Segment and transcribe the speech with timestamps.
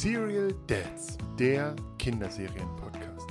[0.00, 3.26] Serial Dads, der Kinderserien-Podcast.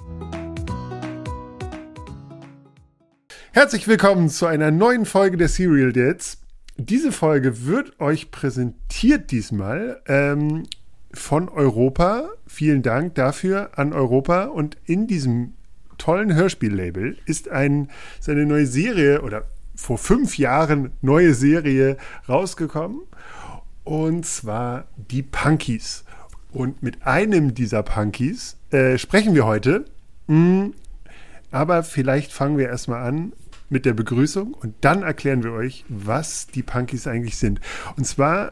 [3.54, 6.44] Herzlich willkommen zu einer neuen Folge der Serial Dads.
[6.78, 10.68] Diese Folge wird euch präsentiert diesmal ähm,
[11.12, 12.30] von Europa.
[12.46, 14.44] Vielen Dank dafür an Europa.
[14.44, 15.56] Und in diesem
[15.98, 17.90] tollen Hörspiellabel ist ein,
[18.20, 19.46] ist eine neue Serie oder
[19.76, 21.98] vor fünf Jahren neue Serie
[22.28, 23.02] rausgekommen.
[23.84, 26.04] Und zwar die Punkies.
[26.52, 29.86] Und mit einem dieser Punkies äh, sprechen wir heute.
[30.28, 30.70] Mm,
[31.52, 33.34] aber vielleicht fangen wir erstmal an
[33.70, 37.60] mit der Begrüßung und dann erklären wir euch, was die Punkies eigentlich sind.
[37.98, 38.52] Und zwar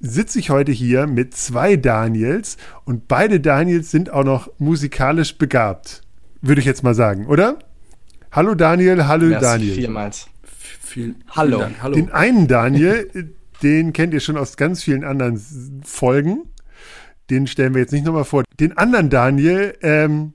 [0.00, 6.02] sitze ich heute hier mit zwei Daniels und beide Daniels sind auch noch musikalisch begabt,
[6.40, 7.58] würde ich jetzt mal sagen, oder?
[8.32, 9.74] Hallo Daniel, hallo Merci Daniel.
[9.74, 10.26] Vielmals.
[10.80, 11.60] Viel, hallo.
[11.60, 11.94] Dank, hallo.
[11.94, 15.40] Den einen Daniel, den kennt ihr schon aus ganz vielen anderen
[15.84, 16.48] Folgen.
[17.30, 18.44] Den stellen wir jetzt nicht nochmal vor.
[18.58, 20.34] Den anderen Daniel, ähm,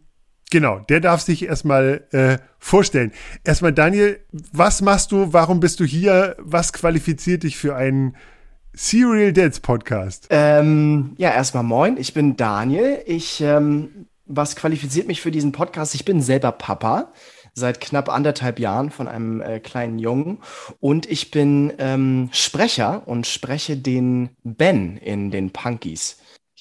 [0.49, 3.11] genau, der darf sich erstmal äh, vorstellen.
[3.43, 4.19] Erstmal Daniel,
[4.51, 5.33] was machst du?
[5.33, 6.35] Warum bist du hier?
[6.39, 8.15] Was qualifiziert dich für einen
[8.73, 10.27] Serial Dads Podcast?
[10.29, 11.97] Ähm, ja, erstmal moin.
[11.97, 13.01] Ich bin Daniel.
[13.05, 15.95] Ich, ähm, was qualifiziert mich für diesen Podcast?
[15.95, 17.11] Ich bin selber Papa
[17.57, 20.37] seit knapp anderthalb Jahren von einem äh, kleinen Jungen
[20.79, 26.17] und ich bin ähm, Sprecher und spreche den Ben in den Punkies.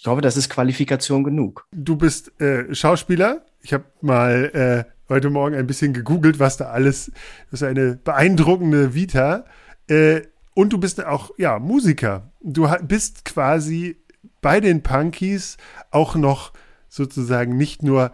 [0.06, 1.66] Ich glaube, das ist Qualifikation genug.
[1.72, 3.44] Du bist äh, Schauspieler.
[3.60, 7.10] Ich habe mal äh, heute Morgen ein bisschen gegoogelt, was da alles.
[7.50, 9.46] Das ist eine beeindruckende Vita.
[9.88, 10.20] Äh,
[10.54, 12.30] und du bist auch ja Musiker.
[12.40, 13.96] Du bist quasi
[14.40, 15.56] bei den Punkies
[15.90, 16.52] auch noch
[16.88, 18.12] sozusagen nicht nur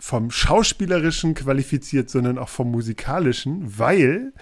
[0.00, 4.32] vom Schauspielerischen qualifiziert, sondern auch vom Musikalischen, weil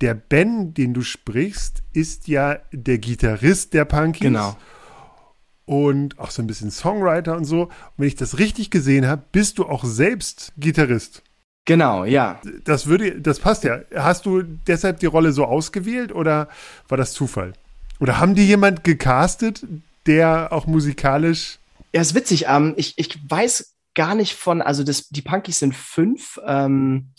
[0.00, 4.20] der Ben, den du sprichst, ist ja der Gitarrist der Punkies.
[4.20, 4.56] Genau.
[5.66, 7.64] Und auch so ein bisschen Songwriter und so.
[7.64, 11.22] Und wenn ich das richtig gesehen habe, bist du auch selbst Gitarrist.
[11.64, 12.40] Genau, ja.
[12.64, 13.80] Das würde, das passt ja.
[13.94, 16.48] Hast du deshalb die Rolle so ausgewählt oder
[16.88, 17.52] war das Zufall?
[17.98, 19.64] Oder haben die jemand gecastet,
[20.06, 21.58] der auch musikalisch
[21.96, 22.44] ja, ist witzig.
[22.46, 27.12] Ähm, ich, ich weiß gar nicht von, also das, die Punkies sind fünf, ähm,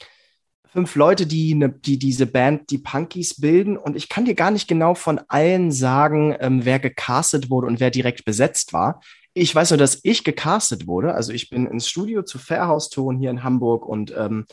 [0.72, 3.78] fünf Leute, die, ne, die diese Band, die Punkies bilden.
[3.78, 7.80] Und ich kann dir gar nicht genau von allen sagen, ähm, wer gecastet wurde und
[7.80, 9.02] wer direkt besetzt war.
[9.34, 11.14] Ich weiß nur, dass ich gecastet wurde.
[11.14, 14.46] Also ich bin ins Studio zu Fairhouse Ton hier in Hamburg und ähm,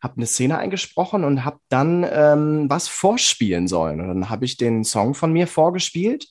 [0.00, 4.00] habe eine Szene eingesprochen und habe dann ähm, was vorspielen sollen.
[4.00, 6.28] Und dann habe ich den Song von mir vorgespielt.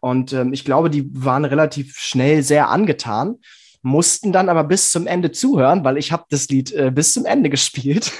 [0.00, 3.38] Und ähm, ich glaube, die waren relativ schnell sehr angetan
[3.82, 7.26] mussten dann aber bis zum Ende zuhören, weil ich habe das Lied äh, bis zum
[7.26, 8.12] Ende gespielt.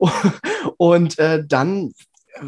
[0.76, 1.92] und äh, dann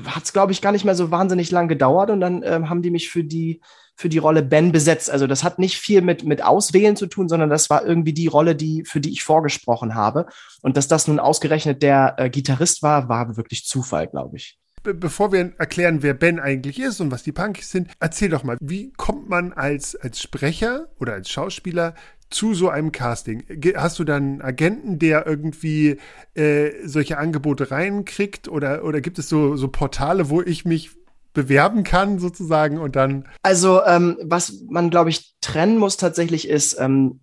[0.07, 2.83] hat es, glaube ich, gar nicht mehr so wahnsinnig lang gedauert und dann äh, haben
[2.83, 3.61] die mich für die
[3.99, 5.11] für die Rolle Ben besetzt.
[5.11, 8.29] Also das hat nicht viel mit, mit Auswählen zu tun, sondern das war irgendwie die
[8.29, 10.27] Rolle, die, für die ich vorgesprochen habe.
[10.63, 15.33] Und dass das nun ausgerechnet der äh, Gitarrist war, war wirklich Zufall, glaube ich bevor
[15.33, 18.93] wir erklären, wer Ben eigentlich ist und was die Punkies sind, erzähl doch mal, wie
[18.93, 21.95] kommt man als, als Sprecher oder als Schauspieler
[22.31, 23.45] zu so einem Casting?
[23.77, 25.99] Hast du dann einen Agenten, der irgendwie
[26.35, 30.91] äh, solche Angebote reinkriegt oder, oder gibt es so, so Portale, wo ich mich
[31.33, 33.29] bewerben kann sozusagen und dann?
[33.43, 37.21] Also ähm, was man, glaube ich, trennen muss tatsächlich ist ähm,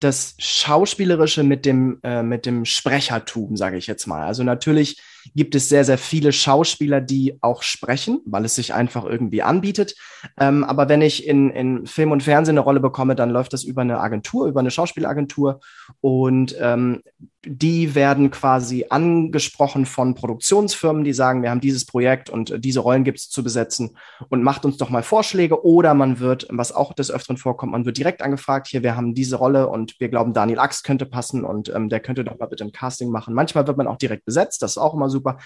[0.00, 4.22] das Schauspielerische mit dem, äh, mit dem Sprechertum, sage ich jetzt mal.
[4.26, 5.00] Also natürlich
[5.34, 9.94] gibt es sehr, sehr viele Schauspieler, die auch sprechen, weil es sich einfach irgendwie anbietet.
[10.38, 13.64] Ähm, aber wenn ich in, in Film und Fernsehen eine Rolle bekomme, dann läuft das
[13.64, 15.60] über eine Agentur, über eine Schauspielagentur.
[16.00, 17.02] Und ähm,
[17.44, 23.02] die werden quasi angesprochen von Produktionsfirmen, die sagen, wir haben dieses Projekt und diese Rollen
[23.02, 23.96] gibt es zu besetzen
[24.28, 25.64] und macht uns doch mal Vorschläge.
[25.64, 29.14] Oder man wird, was auch des Öfteren vorkommt, man wird direkt angefragt, hier, wir haben
[29.14, 32.46] diese Rolle und wir glauben, Daniel Axt könnte passen und ähm, der könnte doch mal
[32.46, 33.34] bitte ein Casting machen.
[33.34, 35.38] Manchmal wird man auch direkt besetzt, das ist auch immer super.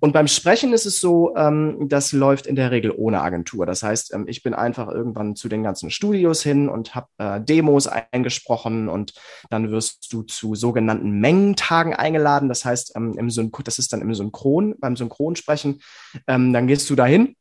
[0.00, 3.66] Und beim Sprechen ist es so, ähm, das läuft in der Regel ohne Agentur.
[3.66, 7.40] Das heißt, ähm, ich bin einfach irgendwann zu den ganzen Studios hin und habe äh,
[7.42, 9.12] Demos eingesprochen und
[9.50, 12.48] dann wirst du zu sogenannten Mengen Tagen eingeladen.
[12.48, 15.80] Das heißt, ähm, im Synchron, das ist dann im Synchron, beim Synchronsprechen.
[16.26, 17.36] Ähm, dann gehst du dahin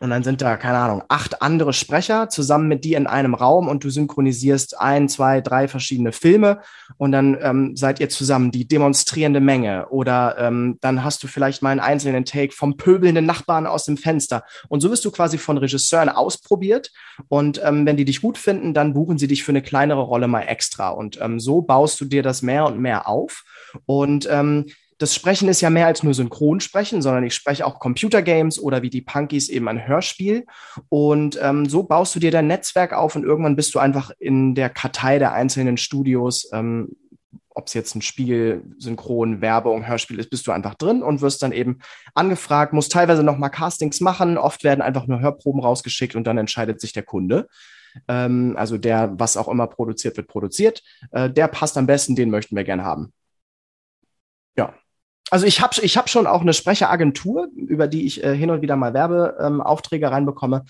[0.00, 3.68] und dann sind da, keine Ahnung, acht andere Sprecher zusammen mit dir in einem Raum
[3.68, 6.60] und du synchronisierst ein, zwei, drei verschiedene Filme
[6.98, 9.88] und dann ähm, seid ihr zusammen die demonstrierende Menge.
[9.88, 13.96] Oder ähm, dann hast du vielleicht mal einen einzelnen Take vom pöbelnden Nachbarn aus dem
[13.96, 14.44] Fenster.
[14.68, 16.92] Und so wirst du quasi von Regisseuren ausprobiert.
[17.28, 20.28] Und ähm, wenn die dich gut finden, dann buchen sie dich für eine kleinere Rolle
[20.28, 20.90] mal extra.
[20.90, 23.44] Und ähm, so baust du dir das mehr und mehr auf.
[23.86, 24.66] Und ähm,
[24.98, 28.90] das Sprechen ist ja mehr als nur Synchronsprechen, sondern ich spreche auch Computergames oder wie
[28.90, 30.46] die Punkies eben ein Hörspiel.
[30.88, 34.54] Und ähm, so baust du dir dein Netzwerk auf und irgendwann bist du einfach in
[34.54, 36.96] der Kartei der einzelnen Studios, ähm,
[37.50, 41.42] ob es jetzt ein Spiel, Synchron, Werbung, Hörspiel ist, bist du einfach drin und wirst
[41.42, 41.78] dann eben
[42.14, 44.36] angefragt, musst teilweise noch mal Castings machen.
[44.36, 47.48] Oft werden einfach nur Hörproben rausgeschickt und dann entscheidet sich der Kunde.
[48.08, 50.82] Ähm, also der, was auch immer produziert wird, produziert.
[51.12, 53.12] Äh, der passt am besten, den möchten wir gern haben.
[54.56, 54.74] Ja.
[55.30, 58.62] Also ich habe ich hab schon auch eine Sprecheragentur, über die ich äh, hin und
[58.62, 60.64] wieder mal Werbeaufträge ähm, reinbekomme.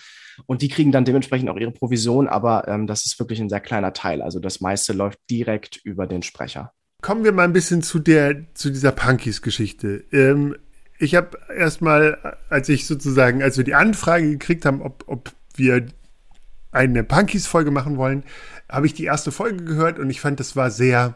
[0.47, 3.61] Und die kriegen dann dementsprechend auch ihre Provision, aber ähm, das ist wirklich ein sehr
[3.61, 4.23] kleiner Teil.
[4.23, 6.73] Also das meiste läuft direkt über den Sprecher.
[7.03, 10.05] Kommen wir mal ein bisschen zu der, zu dieser Punkies-Geschichte.
[10.11, 10.57] Ähm,
[10.99, 15.87] ich habe erstmal, als ich sozusagen, als wir die Anfrage gekriegt haben, ob, ob wir
[16.73, 18.25] eine Punkies-Folge machen wollen,
[18.71, 21.15] habe ich die erste Folge gehört und ich fand, das war sehr,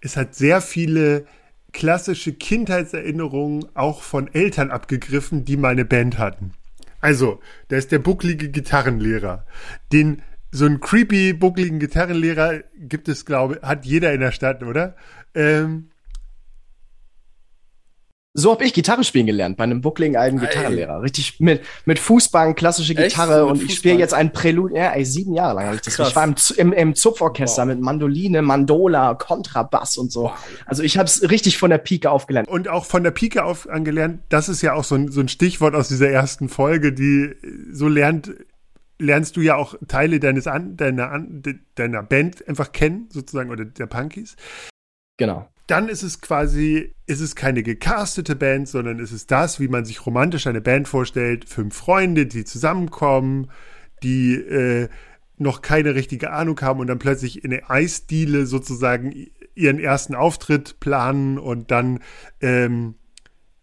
[0.00, 1.26] es hat sehr viele
[1.72, 6.52] klassische Kindheitserinnerungen auch von Eltern abgegriffen, die mal eine Band hatten.
[7.00, 9.46] Also, da ist der bucklige Gitarrenlehrer.
[9.92, 14.96] Den, so einen creepy, buckligen Gitarrenlehrer gibt es, glaube hat jeder in der Stadt, oder?
[15.34, 15.89] Ähm,
[18.32, 21.02] so habe ich Gitarre spielen gelernt bei einem buckligen alten Gitarrenlehrer.
[21.02, 24.76] Richtig mit, mit Fußball, klassische Gitarre und ich spiele jetzt ein Prälude.
[24.76, 25.96] Ja, ey, sieben Jahre lang habe ich das.
[25.96, 26.10] Krass.
[26.10, 27.68] Ich war im, im, im Zupforchester wow.
[27.68, 30.24] mit Mandoline, Mandola, Kontrabass und so.
[30.24, 30.38] Wow.
[30.66, 32.48] Also ich habe es richtig von der Pike aufgelernt.
[32.48, 35.28] Und auch von der Pike auf angelernt, das ist ja auch so ein, so ein
[35.28, 37.34] Stichwort aus dieser ersten Folge, die
[37.72, 38.32] so lernt,
[39.00, 41.42] lernst du ja auch Teile deines an, deiner, an,
[41.74, 44.36] deiner Band einfach kennen, sozusagen, oder der Punkies.
[45.16, 49.68] Genau dann ist es quasi, ist es keine gecastete Band, sondern ist es das, wie
[49.68, 51.48] man sich romantisch eine Band vorstellt.
[51.48, 53.50] Fünf Freunde, die zusammenkommen,
[54.02, 54.88] die äh,
[55.38, 60.80] noch keine richtige Ahnung haben und dann plötzlich in der Eisdiele sozusagen ihren ersten Auftritt
[60.80, 62.00] planen und dann
[62.40, 62.96] ähm,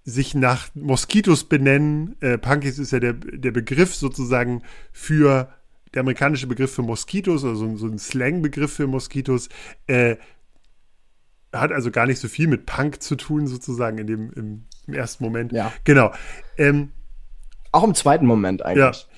[0.04, 2.15] sich nach Moskitos benennen.
[2.21, 4.63] Äh, Punkies ist ja der, der Begriff sozusagen
[4.94, 5.50] für
[5.94, 9.50] der amerikanische Begriff für Moskitos, also so ein Slang-Begriff für Moskitos,
[9.88, 10.15] äh,
[11.54, 14.94] hat also gar nicht so viel mit Punk zu tun, sozusagen in dem, im, im
[14.94, 15.52] ersten Moment.
[15.52, 15.72] Ja.
[15.84, 16.14] Genau.
[16.58, 16.92] Ähm,
[17.72, 19.06] Auch im zweiten Moment eigentlich.
[19.08, 19.14] Ja.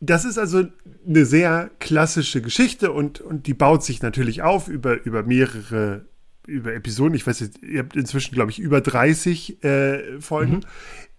[0.00, 0.64] Das ist also
[1.06, 6.06] eine sehr klassische Geschichte und, und die baut sich natürlich auf über, über mehrere
[6.46, 7.14] über Episoden.
[7.14, 10.60] Ich weiß jetzt, ihr habt inzwischen, glaube ich, über 30 äh, Folgen,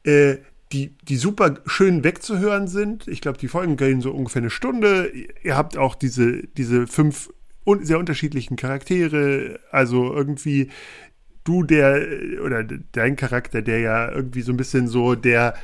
[0.06, 0.12] mhm.
[0.12, 0.38] äh,
[0.72, 3.08] die, die super schön wegzuhören sind.
[3.08, 5.12] Ich glaube, die Folgen gehen so ungefähr eine Stunde.
[5.44, 7.32] Ihr habt auch diese, diese fünf
[7.66, 9.60] und sehr unterschiedlichen Charaktere.
[9.72, 10.70] Also irgendwie
[11.44, 12.08] du, der,
[12.44, 15.56] oder dein Charakter, der ja irgendwie so ein bisschen so der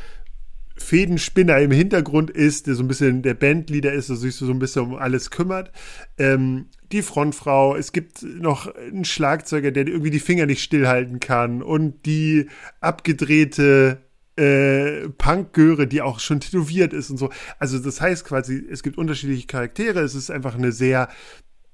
[0.78, 4.60] Fädenspinner im Hintergrund ist, der so ein bisschen der Bandleader ist, der sich so ein
[4.60, 5.72] bisschen um alles kümmert.
[6.18, 11.62] Ähm, die Frontfrau, es gibt noch einen Schlagzeuger, der irgendwie die Finger nicht stillhalten kann
[11.62, 12.48] und die
[12.80, 14.00] abgedrehte
[14.38, 17.30] äh, Punk-Göre, die auch schon tätowiert ist und so.
[17.60, 21.10] Also das heißt quasi, es gibt unterschiedliche Charaktere, es ist einfach eine sehr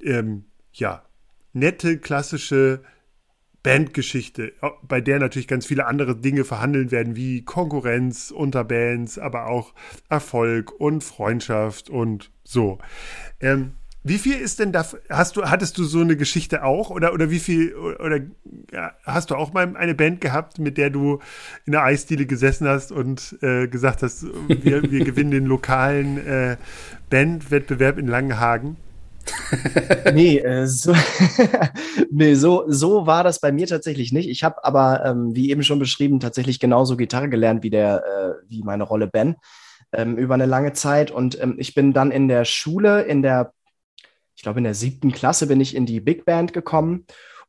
[0.02, 1.04] ähm, ja,
[1.54, 2.82] nette, klassische
[3.64, 4.54] Bandgeschichte,
[4.84, 9.74] bei der natürlich ganz viele andere Dinge verhandelt werden, wie Konkurrenz unter Bands, aber auch
[10.10, 12.78] Erfolg und Freundschaft und so.
[13.42, 13.74] Ähm,
[14.04, 17.30] wie viel ist denn da, hast du, hattest du so eine Geschichte auch oder, oder
[17.30, 18.22] wie viel, oder
[18.72, 21.20] ja, hast du auch mal eine Band gehabt, mit der du
[21.66, 26.56] in der Eisdiele gesessen hast und äh, gesagt hast, wir, wir gewinnen den lokalen äh,
[27.10, 28.77] Bandwettbewerb in Langenhagen?
[30.13, 30.93] nee, äh, so,
[32.12, 34.29] nee so, so war das bei mir tatsächlich nicht.
[34.29, 38.50] Ich habe aber, ähm, wie eben schon beschrieben, tatsächlich genauso Gitarre gelernt wie, der, äh,
[38.50, 39.36] wie meine Rolle Ben
[39.93, 41.12] ähm, über eine lange Zeit.
[41.12, 43.53] Und ähm, ich bin dann in der Schule, in der,
[44.36, 47.05] ich glaube in der siebten Klasse, bin ich in die Big Band gekommen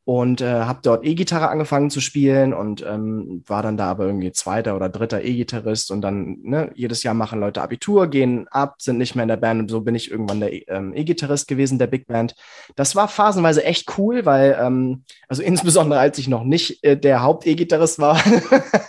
[0.09, 4.31] und äh, habe dort E-Gitarre angefangen zu spielen und ähm, war dann da aber irgendwie
[4.31, 8.97] zweiter oder dritter E-Gitarrist und dann ne, jedes Jahr machen Leute Abitur, gehen ab, sind
[8.97, 11.85] nicht mehr in der Band und so bin ich irgendwann der ähm, E-Gitarrist gewesen der
[11.85, 12.33] Big Band.
[12.75, 17.21] Das war phasenweise echt cool, weil ähm, also insbesondere als ich noch nicht äh, der
[17.21, 18.19] Haupt-E-Gitarrist war.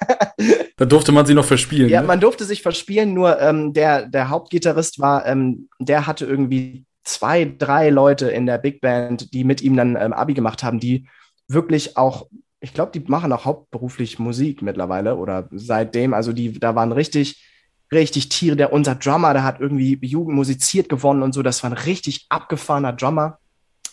[0.78, 1.90] da durfte man sie noch verspielen.
[1.90, 2.06] Ja, ne?
[2.06, 7.44] man durfte sich verspielen, nur ähm, der der Hauptgitarrist war, ähm, der hatte irgendwie zwei,
[7.58, 11.08] drei Leute in der Big Band, die mit ihm dann ähm, Abi gemacht haben, die
[11.48, 12.28] wirklich auch,
[12.60, 17.44] ich glaube, die machen auch hauptberuflich Musik mittlerweile oder seitdem, also die, da waren richtig,
[17.92, 18.56] richtig Tiere.
[18.56, 22.26] Der, unser Drummer, der hat irgendwie Jugend musiziert gewonnen und so, das war ein richtig
[22.28, 23.38] abgefahrener Drummer.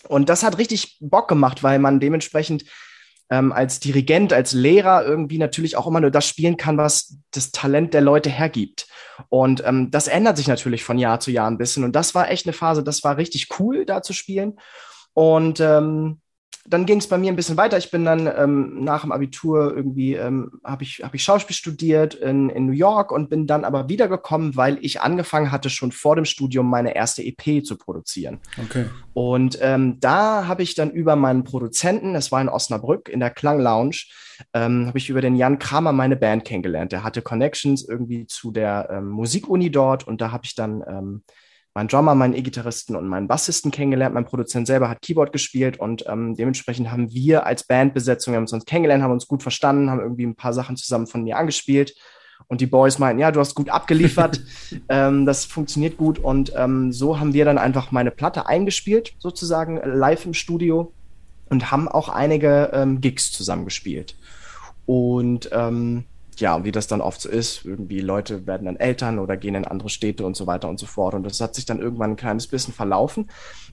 [0.07, 2.63] Und das hat richtig Bock gemacht, weil man dementsprechend
[3.29, 7.51] ähm, als Dirigent, als Lehrer irgendwie natürlich auch immer nur das spielen kann, was das
[7.51, 8.87] Talent der Leute hergibt.
[9.29, 11.83] Und ähm, das ändert sich natürlich von Jahr zu Jahr ein bisschen.
[11.83, 14.59] Und das war echt eine Phase, das war richtig cool, da zu spielen.
[15.13, 16.21] Und ähm,
[16.69, 17.77] dann ging es bei mir ein bisschen weiter.
[17.77, 22.13] Ich bin dann ähm, nach dem Abitur irgendwie, ähm, habe ich, hab ich Schauspiel studiert
[22.13, 26.17] in, in New York und bin dann aber wiedergekommen, weil ich angefangen hatte, schon vor
[26.17, 28.39] dem Studium meine erste EP zu produzieren.
[28.61, 28.85] Okay.
[29.13, 33.29] Und ähm, da habe ich dann über meinen Produzenten, das war in Osnabrück, in der
[33.29, 34.03] Klang Lounge,
[34.53, 36.91] ähm, habe ich über den Jan Kramer meine Band kennengelernt.
[36.91, 41.23] Der hatte Connections irgendwie zu der ähm, Musikuni dort und da habe ich dann ähm,
[41.77, 44.15] meinen Drummer, meinen E-Gitarristen und meinen Bassisten kennengelernt.
[44.15, 48.47] Mein Produzent selber hat Keyboard gespielt und ähm, dementsprechend haben wir als Bandbesetzung, wir haben
[48.51, 51.93] uns kennengelernt, haben uns gut verstanden, haben irgendwie ein paar Sachen zusammen von mir angespielt.
[52.47, 54.41] Und die Boys meinten, ja, du hast gut abgeliefert,
[54.89, 56.17] ähm, das funktioniert gut.
[56.17, 60.93] Und ähm, so haben wir dann einfach meine Platte eingespielt, sozusagen live im Studio
[61.47, 64.15] und haben auch einige ähm, Gigs zusammengespielt.
[64.87, 66.05] Und ähm,
[66.39, 69.65] ja, wie das dann oft so ist, irgendwie Leute werden dann Eltern oder gehen in
[69.65, 71.13] andere Städte und so weiter und so fort.
[71.13, 73.29] Und das hat sich dann irgendwann ein kleines bisschen verlaufen.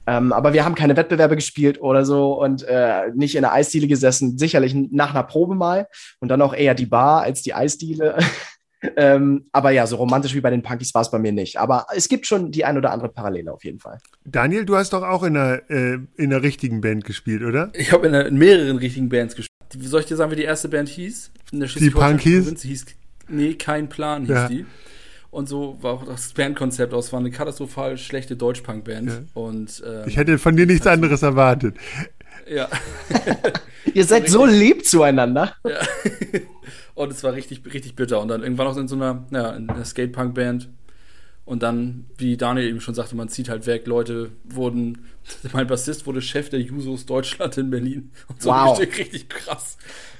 [0.06, 3.86] Ähm, aber wir haben keine Wettbewerbe gespielt oder so und äh, nicht in der Eisdiele
[3.86, 5.88] gesessen, sicherlich nach einer Probe mal
[6.20, 8.18] und dann auch eher die Bar als die Eisdiele.
[8.96, 11.58] ähm, aber ja, so romantisch wie bei den Punkies war es bei mir nicht.
[11.58, 13.98] Aber es gibt schon die ein oder andere Parallele auf jeden Fall.
[14.24, 17.70] Daniel, du hast doch auch in einer, äh, in einer richtigen Band gespielt, oder?
[17.74, 19.53] Ich habe in, in, mehreren richtigen Bands gespielt.
[19.78, 21.30] Wie soll ich dir sagen, wie die erste Band hieß?
[21.52, 22.62] die Punkies?
[22.62, 22.86] hieß,
[23.28, 24.48] nee, kein Plan hieß ja.
[24.48, 24.66] die.
[25.30, 27.12] Und so war auch das Bandkonzept aus.
[27.12, 29.10] War eine katastrophal schlechte Deutsch-Punk-Band.
[29.10, 29.18] Ja.
[29.34, 31.76] Und, ähm, ich hätte von dir nichts anderes erwartet.
[32.48, 32.68] Ja.
[33.94, 35.56] Ihr seid so lieb zueinander.
[35.64, 35.80] Ja.
[36.94, 38.20] Und es war richtig, richtig bitter.
[38.20, 40.68] Und dann irgendwann auch in so einer, ja, in einer Skate-Punk-Band.
[41.44, 43.86] Und dann, wie Daniel eben schon sagte, man zieht halt weg.
[43.86, 45.06] Leute wurden,
[45.52, 48.10] mein Bassist wurde Chef der Jusos Deutschland in Berlin.
[48.28, 48.78] Und so wow.
[48.78, 49.76] richtig, richtig krass.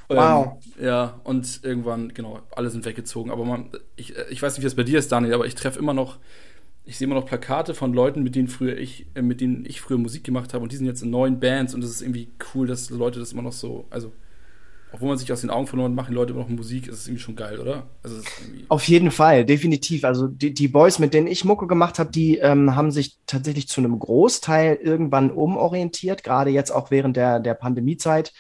[0.09, 0.59] Wow.
[0.77, 3.31] Ähm, ja, und irgendwann, genau, alle sind weggezogen.
[3.31, 5.79] Aber man, ich, ich weiß nicht, wie das bei dir ist, Daniel, aber ich treffe
[5.79, 6.19] immer noch,
[6.85, 9.81] ich sehe immer noch Plakate von Leuten, mit denen früher ich, äh, mit denen ich
[9.81, 12.29] früher Musik gemacht habe und die sind jetzt in neuen Bands und es ist irgendwie
[12.55, 14.13] cool, dass Leute das immer noch so, also
[14.95, 17.35] obwohl man sich aus den Augen verloren machen Leute noch Musik, ist es irgendwie schon
[17.35, 17.87] geil, oder?
[18.05, 18.17] Also
[18.69, 20.05] Auf jeden Fall, definitiv.
[20.05, 23.67] Also die, die Boys, mit denen ich Mucke gemacht habe, die ähm, haben sich tatsächlich
[23.67, 28.33] zu einem Großteil irgendwann umorientiert, gerade jetzt auch während der, der Pandemiezeit,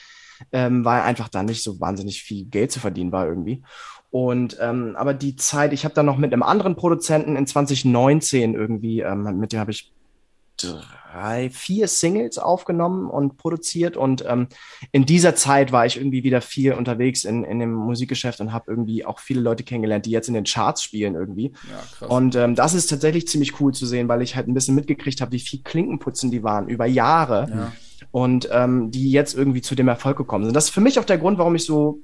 [0.53, 3.63] ähm, weil einfach da nicht so wahnsinnig viel Geld zu verdienen war irgendwie.
[4.11, 8.55] Und ähm, aber die Zeit, ich habe dann noch mit einem anderen Produzenten in 2019
[8.55, 9.91] irgendwie, ähm, mit dem habe ich
[11.15, 13.97] drei, vier Singles aufgenommen und produziert.
[13.97, 14.49] Und ähm,
[14.93, 18.71] in dieser Zeit war ich irgendwie wieder viel unterwegs in, in dem Musikgeschäft und habe
[18.71, 21.53] irgendwie auch viele Leute kennengelernt, die jetzt in den Charts spielen irgendwie.
[22.01, 22.07] Ja.
[22.09, 25.21] Und ähm, das ist tatsächlich ziemlich cool zu sehen, weil ich halt ein bisschen mitgekriegt
[25.21, 27.47] habe, wie viel Klinkenputzen die waren über Jahre.
[27.49, 27.73] Ja.
[28.11, 30.55] Und ähm, die jetzt irgendwie zu dem Erfolg gekommen sind.
[30.55, 32.01] Das ist für mich auch der Grund, warum ich so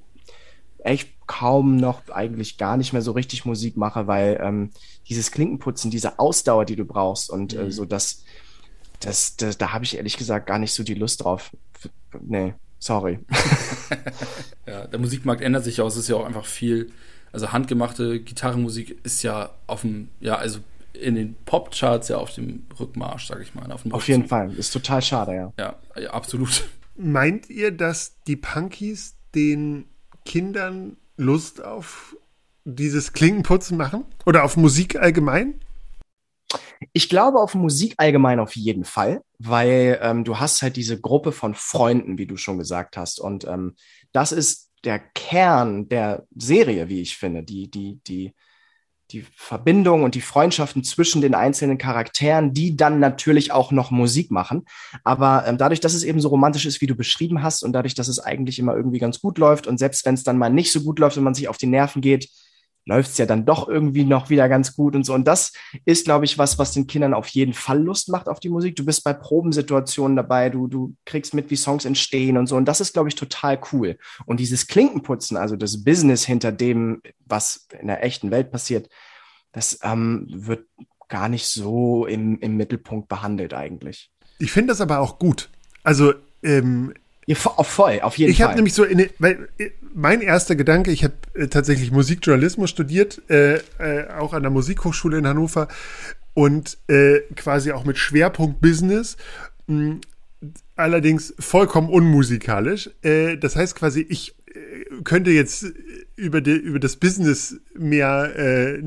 [0.79, 4.71] echt kaum noch eigentlich gar nicht mehr so richtig Musik mache, weil ähm,
[5.07, 7.67] dieses Klinkenputzen, diese Ausdauer, die du brauchst und äh, mhm.
[7.67, 8.23] äh, so das,
[9.01, 11.51] das, das da habe ich ehrlich gesagt gar nicht so die Lust drauf.
[12.19, 13.19] Nee, sorry.
[14.67, 15.89] ja, der Musikmarkt ändert sich ja auch.
[15.89, 16.91] Es ist ja auch einfach viel.
[17.31, 20.59] Also handgemachte Gitarrenmusik ist ja auf dem, ja, also
[20.93, 23.71] in den Popcharts ja auf dem Rückmarsch, sag ich mal.
[23.71, 24.53] Auf, auf jeden Fall.
[24.53, 25.53] Ist total schade, ja.
[25.57, 26.69] Ja, ja absolut.
[26.97, 29.85] Meint ihr, dass die Punkies den
[30.25, 32.15] Kindern Lust auf
[32.65, 34.05] dieses Klinkenputzen machen?
[34.25, 35.55] Oder auf Musik allgemein?
[36.93, 41.31] Ich glaube auf Musik allgemein auf jeden Fall, weil ähm, du hast halt diese Gruppe
[41.31, 43.19] von Freunden, wie du schon gesagt hast.
[43.19, 43.75] Und ähm,
[44.11, 47.43] das ist der Kern der Serie, wie ich finde.
[47.43, 48.33] Die, die, die,
[49.11, 54.31] die Verbindung und die Freundschaften zwischen den einzelnen Charakteren, die dann natürlich auch noch Musik
[54.31, 54.65] machen.
[55.03, 57.93] Aber ähm, dadurch, dass es eben so romantisch ist, wie du beschrieben hast, und dadurch,
[57.93, 60.71] dass es eigentlich immer irgendwie ganz gut läuft, und selbst wenn es dann mal nicht
[60.71, 62.29] so gut läuft und man sich auf die Nerven geht,
[62.85, 65.13] läuft es ja dann doch irgendwie noch wieder ganz gut und so.
[65.13, 65.53] Und das
[65.85, 68.75] ist, glaube ich, was, was den Kindern auf jeden Fall Lust macht auf die Musik.
[68.75, 72.55] Du bist bei Probensituationen dabei, du, du kriegst mit, wie Songs entstehen und so.
[72.55, 73.97] Und das ist, glaube ich, total cool.
[74.25, 78.89] Und dieses Klinkenputzen, also das Business hinter dem, was in der echten Welt passiert,
[79.51, 80.65] das ähm, wird
[81.07, 84.09] gar nicht so im, im Mittelpunkt behandelt eigentlich.
[84.39, 85.49] Ich finde das aber auch gut.
[85.83, 86.93] Also ähm,
[87.27, 88.43] ja, voll, auf jeden ich Fall.
[88.43, 92.69] Ich habe nämlich so, in, weil äh, mein erster Gedanke, ich habe äh, tatsächlich Musikjournalismus
[92.69, 95.67] studiert, äh, äh, auch an der Musikhochschule in Hannover
[96.33, 99.17] und äh, quasi auch mit Schwerpunkt Business,
[99.67, 99.97] mh,
[100.75, 102.89] allerdings vollkommen unmusikalisch.
[103.03, 104.35] Das heißt quasi, ich
[105.03, 105.67] könnte jetzt
[106.15, 108.81] über, die, über das Business mehr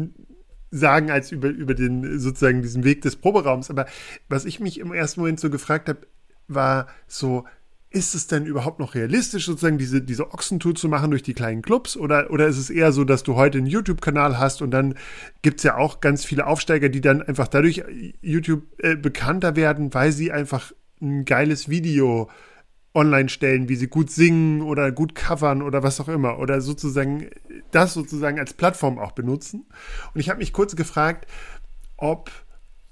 [0.72, 3.70] sagen als über, über den sozusagen diesen Weg des Proberaums.
[3.70, 3.86] Aber
[4.28, 6.00] was ich mich im ersten Moment so gefragt habe,
[6.48, 7.44] war so,
[7.94, 11.62] ist es denn überhaupt noch realistisch, sozusagen diese, diese Ochsentour zu machen durch die kleinen
[11.62, 11.96] Clubs?
[11.96, 14.96] Oder, oder ist es eher so, dass du heute einen YouTube-Kanal hast und dann
[15.42, 17.84] gibt es ja auch ganz viele Aufsteiger, die dann einfach dadurch
[18.20, 22.28] YouTube äh, bekannter werden, weil sie einfach ein geiles Video
[22.94, 27.30] online stellen, wie sie gut singen oder gut covern oder was auch immer oder sozusagen
[27.70, 29.66] das sozusagen als Plattform auch benutzen.
[30.14, 31.26] Und ich habe mich kurz gefragt,
[31.96, 32.30] ob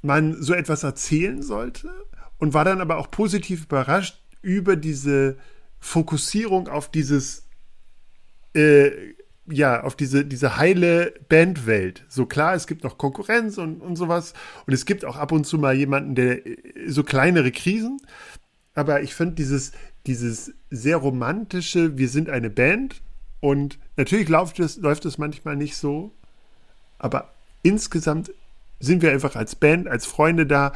[0.01, 1.91] man so etwas erzählen sollte
[2.39, 5.39] und war dann aber auch positiv überrascht über diese
[5.81, 7.45] Fokussierung auf dieses
[8.55, 9.15] äh,
[9.47, 12.05] ja, auf diese, diese heile Bandwelt.
[12.09, 14.35] So klar, es gibt noch Konkurrenz und, und sowas.
[14.67, 16.57] Und es gibt auch ab und zu mal jemanden, der äh,
[16.87, 18.01] so kleinere Krisen.
[18.75, 19.73] Aber ich finde dieses,
[20.07, 23.03] dieses sehr romantische, wir sind eine Band.
[23.41, 26.13] Und natürlich läuft es, läuft es manchmal nicht so.
[26.99, 27.33] Aber
[27.63, 28.33] insgesamt
[28.79, 30.73] sind wir einfach als Band, als Freunde da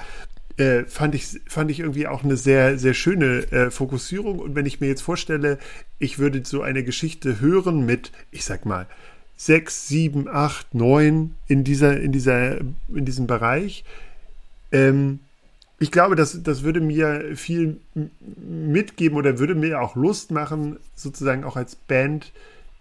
[0.57, 4.39] äh, fand, ich, fand ich irgendwie auch eine sehr, sehr schöne äh, Fokussierung.
[4.39, 5.59] Und wenn ich mir jetzt vorstelle,
[5.99, 8.87] ich würde so eine Geschichte hören mit, ich sag mal,
[9.37, 13.85] sechs, sieben, acht, neun in dieser, in dieser, in diesem Bereich,
[14.73, 15.21] ähm,
[15.79, 21.45] ich glaube, das, das würde mir viel mitgeben oder würde mir auch Lust machen, sozusagen
[21.45, 22.33] auch als Band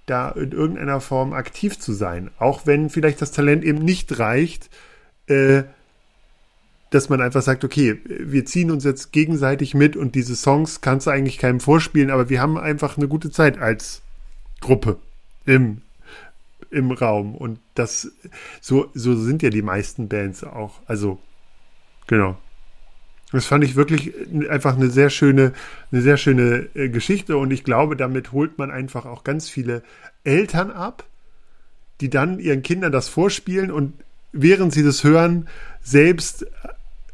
[0.05, 2.32] da in irgendeiner Form aktiv zu sein.
[2.38, 4.70] Auch wenn vielleicht das Talent eben nicht reicht,
[5.27, 5.63] äh,
[6.92, 11.08] dass man einfach sagt, okay, wir ziehen uns jetzt gegenseitig mit und diese Songs kannst
[11.08, 14.01] du eigentlich keinem vorspielen, aber wir haben einfach eine gute Zeit als
[14.62, 14.98] Gruppe
[15.46, 15.82] im,
[16.70, 17.36] im Raum.
[17.36, 18.12] Und das,
[18.62, 20.80] so, so sind ja die meisten Bands auch.
[20.86, 21.20] Also,
[22.08, 22.38] genau.
[23.32, 24.13] Das fand ich wirklich
[24.50, 25.54] einfach eine sehr schöne,
[25.92, 29.82] eine sehr schöne äh, Geschichte und ich glaube, damit holt man einfach auch ganz viele
[30.24, 31.04] Eltern ab,
[32.01, 33.94] die dann ihren Kindern das vorspielen und
[34.32, 35.48] während sie das hören,
[35.82, 36.46] selbst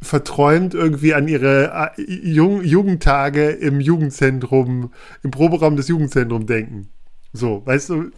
[0.01, 4.91] verträumt irgendwie an ihre äh, Jung Jugendtage im Jugendzentrum,
[5.23, 6.89] im Proberaum des Jugendzentrums denken.
[7.33, 8.11] So, weißt du,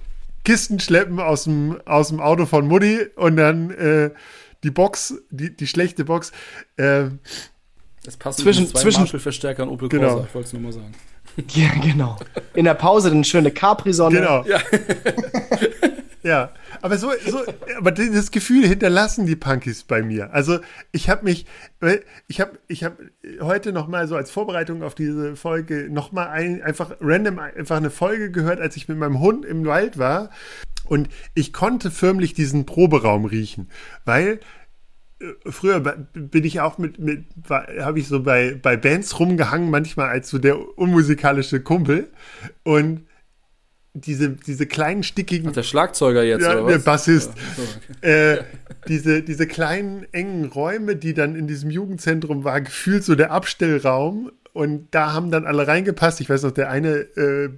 [0.44, 4.12] Kisten schleppen aus dem, aus dem Auto von Mutti und dann äh,
[4.64, 6.32] die Box, die, die schlechte Box.
[6.78, 7.06] Äh,
[8.04, 10.10] das passt zwischen, zwei zwischen Marshall-Verstärker und Opel Genau.
[10.10, 10.94] Corsa, ich wollte es nur mal sagen.
[11.54, 12.18] Ja, genau.
[12.54, 14.20] In der Pause dann schöne Capri-Sonne.
[14.20, 14.46] genau.
[14.46, 14.60] Ja.
[16.24, 16.52] Ja,
[16.82, 17.42] aber so, so,
[17.78, 20.34] aber das Gefühl hinterlassen die Punkies bei mir.
[20.34, 20.60] Also
[20.94, 21.46] ich habe mich,
[22.28, 26.30] ich habe, ich habe heute noch mal so als Vorbereitung auf diese Folge noch mal
[26.30, 30.30] ein, einfach random einfach eine Folge gehört, als ich mit meinem Hund im Wald war
[30.86, 33.70] und ich konnte förmlich diesen Proberaum riechen,
[34.06, 34.40] weil
[35.20, 40.10] äh, früher bin ich auch mit, mit habe ich so bei, bei Bands rumgehangen, manchmal
[40.10, 42.12] als so der unmusikalische Kumpel
[42.64, 43.08] und
[43.94, 45.50] diese, diese kleinen stickigen.
[45.50, 46.84] Ach, der Schlagzeuger jetzt, Ja, oder der was?
[46.84, 47.32] Bassist.
[47.36, 48.34] Ja, so, okay.
[48.34, 48.44] Äh,
[48.88, 54.32] diese, diese kleinen engen Räume, die dann in diesem Jugendzentrum war, gefühlt so der Abstellraum.
[54.52, 56.22] Und da haben dann alle reingepasst.
[56.22, 57.50] Ich weiß noch, der eine äh,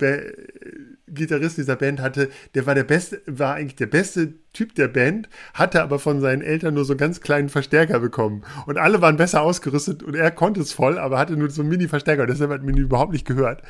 [1.08, 5.30] Gitarrist dieser Band hatte, der war der beste, war eigentlich der beste Typ der Band,
[5.54, 8.44] hatte aber von seinen Eltern nur so einen ganz kleinen Verstärker bekommen.
[8.66, 11.70] Und alle waren besser ausgerüstet und er konnte es voll, aber hatte nur so einen
[11.70, 12.28] Mini-Verstärker.
[12.28, 13.62] Deshalb hat man ihn überhaupt nicht gehört.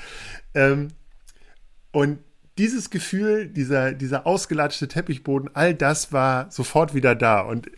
[0.54, 0.90] Ähm,
[1.92, 2.20] und
[2.58, 7.42] dieses Gefühl, dieser, dieser ausgelatschte Teppichboden, all das war sofort wieder da.
[7.42, 7.70] Und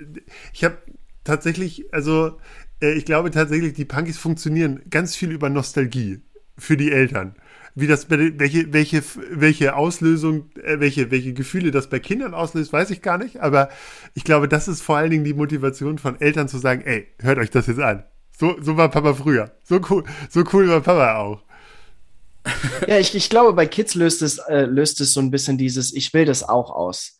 [0.53, 0.77] ich habe
[1.23, 2.37] tatsächlich, also
[2.81, 6.21] äh, ich glaube tatsächlich, die Punkies funktionieren ganz viel über Nostalgie
[6.57, 7.35] für die Eltern.
[7.75, 12.89] Wie das, welche, welche, welche Auslösung, äh, welche, welche Gefühle das bei Kindern auslöst, weiß
[12.89, 13.41] ich gar nicht.
[13.41, 13.69] Aber
[14.15, 17.37] ich glaube, das ist vor allen Dingen die Motivation von Eltern zu sagen, ey, hört
[17.37, 18.03] euch das jetzt an.
[18.39, 19.51] So, so war Papa früher.
[19.63, 21.43] So cool, so cool war Papa auch.
[22.87, 25.93] Ja, ich, ich glaube, bei Kids löst es, äh, löst es so ein bisschen dieses,
[25.93, 27.17] ich will das auch aus.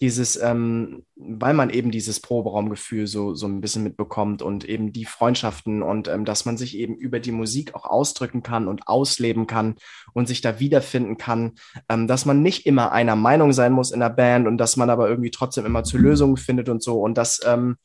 [0.00, 5.04] Dieses, ähm, weil man eben dieses Proberaumgefühl so, so ein bisschen mitbekommt und eben die
[5.04, 9.46] Freundschaften und ähm, dass man sich eben über die Musik auch ausdrücken kann und ausleben
[9.46, 9.76] kann
[10.12, 11.52] und sich da wiederfinden kann,
[11.88, 14.90] ähm, dass man nicht immer einer Meinung sein muss in der Band und dass man
[14.90, 17.00] aber irgendwie trotzdem immer zu Lösungen findet und so.
[17.00, 17.76] Und das, ähm,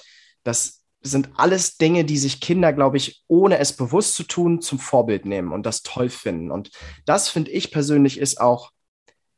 [0.43, 4.79] das sind alles Dinge, die sich Kinder, glaube ich, ohne es bewusst zu tun, zum
[4.79, 6.51] Vorbild nehmen und das toll finden.
[6.51, 6.71] Und
[7.05, 8.71] das finde ich persönlich ist auch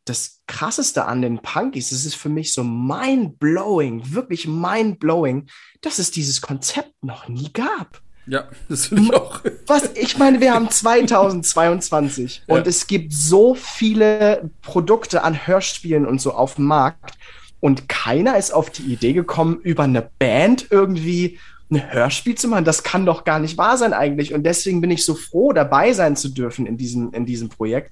[0.06, 1.91] das krasseste an den Punkies.
[1.91, 5.47] Es ist für mich so mind-blowing, wirklich mind-blowing,
[5.82, 8.02] dass es dieses Konzept noch nie gab.
[8.28, 9.41] Ja, das finde ich auch.
[9.67, 12.56] Was, ich meine, wir haben 2022 Ja.
[12.56, 17.17] und es gibt so viele Produkte an Hörspielen und so auf dem Markt
[17.62, 22.65] und keiner ist auf die Idee gekommen, über eine Band irgendwie ein Hörspiel zu machen.
[22.65, 24.34] Das kann doch gar nicht wahr sein eigentlich.
[24.34, 27.91] Und deswegen bin ich so froh, dabei sein zu dürfen in diesem, in diesem Projekt,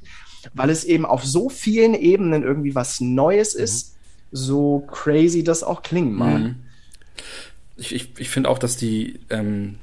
[0.53, 3.95] weil es eben auf so vielen Ebenen irgendwie was Neues ist,
[4.31, 6.39] so crazy das auch klingen mag.
[6.39, 6.55] Mhm.
[7.77, 9.75] Ich, ich, ich finde auch, dass die, ähm,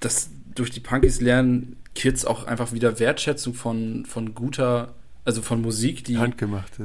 [0.00, 4.94] dass durch die Punkies lernen Kids auch einfach wieder Wertschätzung von, von guter
[5.26, 6.16] Also von Musik, die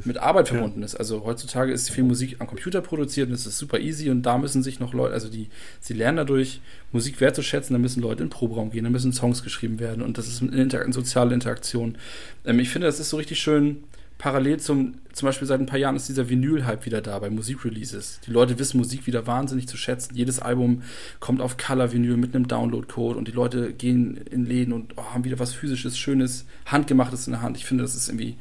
[0.04, 0.86] mit Arbeit verbunden ja.
[0.86, 0.96] ist.
[0.96, 4.40] Also heutzutage ist viel Musik am Computer produziert und es ist super easy und da
[4.40, 5.48] müssen sich noch Leute, also die,
[5.80, 6.60] sie lernen dadurch,
[6.92, 10.18] Musik wertzuschätzen, da müssen Leute in den Proberaum gehen, da müssen Songs geschrieben werden und
[10.18, 12.00] das ist eine, Inter eine soziale Interaktion.
[12.44, 13.84] Ähm, ich finde, das ist so richtig schön
[14.22, 18.20] parallel zum, zum Beispiel seit ein paar Jahren ist dieser Vinyl-Hype wieder da bei Musikreleases.
[18.28, 20.16] Die Leute wissen Musik wieder wahnsinnig zu schätzen.
[20.16, 20.84] Jedes Album
[21.20, 25.24] kommt auf Color-Vinyl mit einem Download-Code und die Leute gehen in Läden und oh, haben
[25.24, 27.58] wieder was physisches, schönes, handgemachtes in der Hand.
[27.58, 28.38] Ich finde, das ist irgendwie,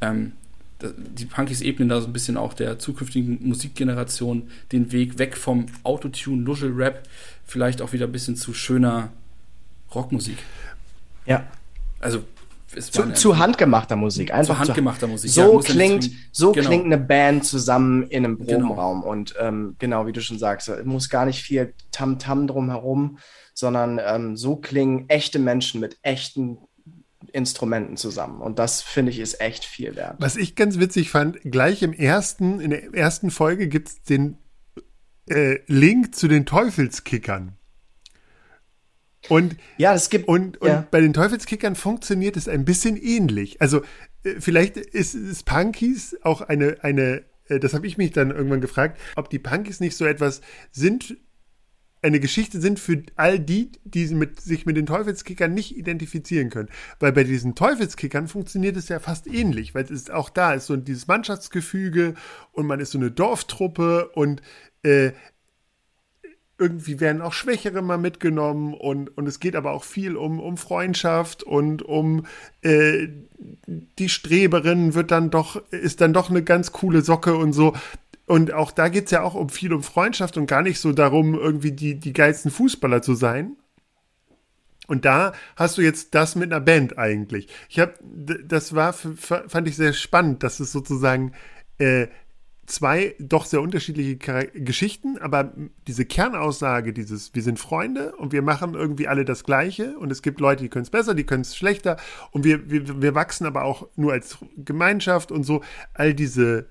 [0.00, 0.32] ähm,
[0.80, 5.66] die Punkies ebnen da so ein bisschen auch der zukünftigen Musikgeneration den Weg weg vom
[5.84, 7.04] Autotune, Nuschel-Rap,
[7.44, 9.12] vielleicht auch wieder ein bisschen zu schöner
[9.94, 10.38] Rockmusik.
[11.26, 11.46] Ja.
[12.00, 12.24] Also
[12.78, 14.32] zu, zu, handgemachter Musik.
[14.32, 15.30] Einfach zu handgemachter Musik.
[15.30, 16.68] So ja, klingt, so genau.
[16.68, 18.58] klingt eine Band zusammen in einem genau.
[18.58, 19.00] Probenraum.
[19.00, 19.12] Genau.
[19.12, 23.18] Und ähm, genau, wie du schon sagst, muss gar nicht viel Tamtam -Tam drumherum,
[23.54, 26.58] sondern ähm, so klingen echte Menschen mit echten
[27.32, 28.40] Instrumenten zusammen.
[28.40, 30.16] Und das finde ich ist echt viel wert.
[30.18, 34.38] Was ich ganz witzig fand, gleich im ersten, in der ersten Folge gibt es den
[35.28, 37.56] äh, Link zu den Teufelskickern.
[39.28, 40.28] Und, ja, es gibt.
[40.28, 40.86] Und, und ja.
[40.90, 43.60] bei den Teufelskickern funktioniert es ein bisschen ähnlich.
[43.60, 43.82] Also,
[44.24, 48.60] äh, vielleicht ist, ist Punkies auch eine, eine, äh, das habe ich mich dann irgendwann
[48.60, 51.16] gefragt, ob die Punkies nicht so etwas sind,
[52.02, 56.68] eine Geschichte sind für all die, die mit, sich mit den Teufelskickern nicht identifizieren können.
[56.98, 60.66] Weil bei diesen Teufelskickern funktioniert es ja fast ähnlich, weil es ist auch da ist
[60.66, 62.14] so dieses Mannschaftsgefüge
[62.50, 64.42] und man ist so eine Dorftruppe und
[64.82, 65.12] äh,
[66.62, 70.56] irgendwie werden auch Schwächere mal mitgenommen und, und es geht aber auch viel um, um
[70.56, 72.26] Freundschaft und um
[72.62, 73.08] äh,
[73.98, 77.74] die Streberin wird dann doch, ist dann doch eine ganz coole Socke und so.
[78.26, 80.92] Und auch da geht es ja auch um viel um Freundschaft und gar nicht so
[80.92, 83.56] darum, irgendwie die, die geilsten Fußballer zu sein.
[84.86, 87.48] Und da hast du jetzt das mit einer Band eigentlich.
[87.68, 87.94] Ich habe,
[88.46, 91.32] das war, fand ich sehr spannend, dass es sozusagen
[91.78, 92.06] äh,
[92.66, 95.52] zwei doch sehr unterschiedliche Geschichten, aber
[95.86, 100.22] diese Kernaussage, dieses, wir sind Freunde und wir machen irgendwie alle das Gleiche und es
[100.22, 101.96] gibt Leute, die können es besser, die können es schlechter
[102.30, 105.62] und wir, wir, wir wachsen aber auch nur als Gemeinschaft und so.
[105.92, 106.66] All diese,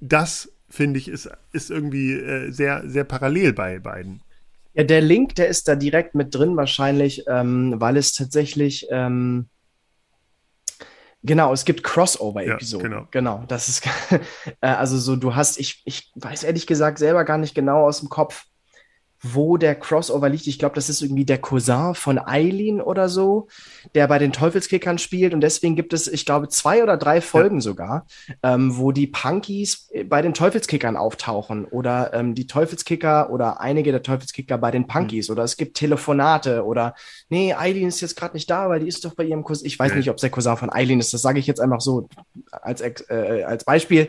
[0.00, 4.22] das finde ich, ist, ist irgendwie äh, sehr, sehr parallel bei beiden.
[4.74, 9.48] Ja, der Link, der ist da direkt mit drin wahrscheinlich, ähm, weil es tatsächlich ähm,
[11.22, 12.92] Genau, es gibt Crossover-Episoden.
[12.92, 13.08] Ja, genau.
[13.10, 13.86] genau, das ist
[14.60, 18.00] äh, also so, du hast, ich, ich weiß ehrlich gesagt selber gar nicht genau aus
[18.00, 18.44] dem Kopf,
[19.20, 20.46] wo der Crossover liegt.
[20.46, 23.48] Ich glaube, das ist irgendwie der Cousin von Eileen oder so,
[23.94, 25.34] der bei den Teufelskickern spielt.
[25.34, 27.62] Und deswegen gibt es, ich glaube, zwei oder drei Folgen ja.
[27.62, 28.06] sogar,
[28.42, 34.02] ähm, wo die Punkies bei den Teufelskickern auftauchen oder ähm, die Teufelskicker oder einige der
[34.02, 35.28] Teufelskicker bei den Punkies.
[35.28, 35.32] Mhm.
[35.32, 36.94] Oder es gibt Telefonate oder
[37.28, 39.66] nee, Eileen ist jetzt gerade nicht da, weil die ist doch bei ihrem Cousin.
[39.66, 39.98] Ich weiß mhm.
[39.98, 41.12] nicht, ob es der Cousin von Eileen ist.
[41.12, 42.08] Das sage ich jetzt einfach so
[42.52, 44.08] als, äh, als Beispiel.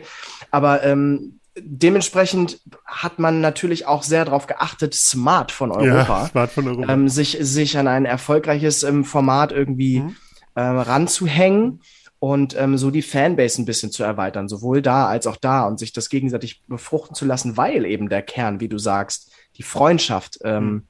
[0.52, 6.50] Aber ähm, dementsprechend hat man natürlich auch sehr darauf geachtet, smart von Europa, ja, smart
[6.50, 6.92] von Europa.
[6.92, 10.16] Ähm, sich, sich an ein erfolgreiches ähm, Format irgendwie mhm.
[10.56, 11.82] ähm, ranzuhängen
[12.18, 15.78] und ähm, so die Fanbase ein bisschen zu erweitern, sowohl da als auch da und
[15.78, 20.38] sich das gegenseitig befruchten zu lassen, weil eben der Kern, wie du sagst, die Freundschaft
[20.44, 20.82] ähm, mhm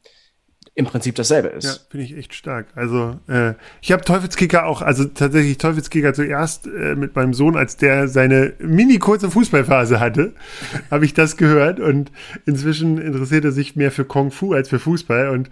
[0.74, 1.64] im Prinzip dasselbe ist.
[1.64, 2.66] Ja, finde ich echt stark.
[2.74, 7.76] Also äh, ich habe Teufelskicker auch, also tatsächlich Teufelskicker zuerst äh, mit meinem Sohn, als
[7.76, 10.34] der seine mini kurze Fußballphase hatte,
[10.90, 12.12] habe ich das gehört und
[12.46, 15.50] inzwischen interessiert er sich mehr für Kung Fu als für Fußball und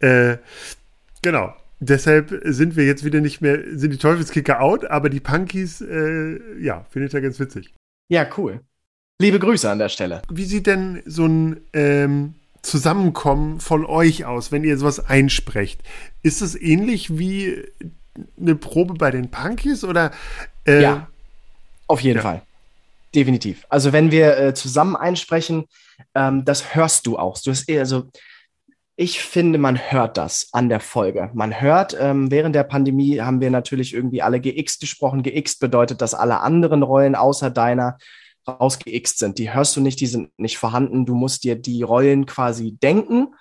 [0.00, 0.38] äh,
[1.22, 1.54] genau.
[1.82, 6.38] Deshalb sind wir jetzt wieder nicht mehr, sind die Teufelskicker out, aber die Punkies, äh,
[6.60, 7.72] ja, finde ich da ganz witzig.
[8.10, 8.60] Ja, cool.
[9.18, 10.20] Liebe Grüße an der Stelle.
[10.30, 15.80] Wie sieht denn so ein ähm, Zusammenkommen von euch aus, wenn ihr sowas einsprecht?
[16.22, 17.64] Ist es ähnlich wie
[18.38, 20.10] eine Probe bei den Punkies oder?
[20.66, 21.08] Äh, ja,
[21.86, 22.22] auf jeden ja.
[22.22, 22.42] Fall.
[23.14, 23.66] Definitiv.
[23.68, 25.64] Also wenn wir äh, zusammen einsprechen,
[26.14, 27.38] ähm, das hörst du auch.
[27.40, 28.04] Du hast eher so,
[28.96, 31.30] ich finde, man hört das an der Folge.
[31.32, 35.22] Man hört, ähm, während der Pandemie haben wir natürlich irgendwie alle geixt gesprochen.
[35.22, 37.98] Geixt bedeutet, dass alle anderen Rollen außer deiner
[38.48, 39.38] rausgeixt sind.
[39.38, 41.06] Die hörst du nicht, die sind nicht vorhanden.
[41.06, 43.34] Du musst dir die Rollen quasi denken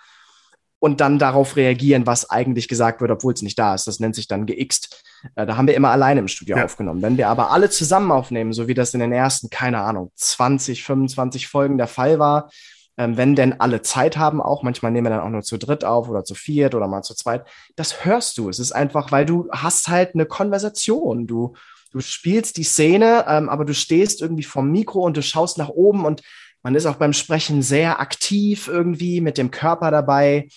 [0.79, 3.87] und dann darauf reagieren, was eigentlich gesagt wird, obwohl es nicht da ist.
[3.87, 5.03] Das nennt sich dann geixt.
[5.35, 6.65] Äh, da haben wir immer alleine im Studio ja.
[6.65, 7.01] aufgenommen.
[7.01, 10.83] Wenn wir aber alle zusammen aufnehmen, so wie das in den ersten, keine Ahnung, 20,
[10.83, 12.49] 25 Folgen der Fall war,
[12.97, 15.85] ähm, wenn denn alle Zeit haben, auch manchmal nehmen wir dann auch nur zu dritt
[15.85, 18.49] auf oder zu viert oder mal zu zweit, das hörst du.
[18.49, 21.27] Es ist einfach, weil du hast halt eine Konversation.
[21.27, 21.53] Du,
[21.91, 25.69] du spielst die Szene, ähm, aber du stehst irgendwie vom Mikro und du schaust nach
[25.69, 26.21] oben und
[26.61, 30.49] man ist auch beim Sprechen sehr aktiv irgendwie mit dem Körper dabei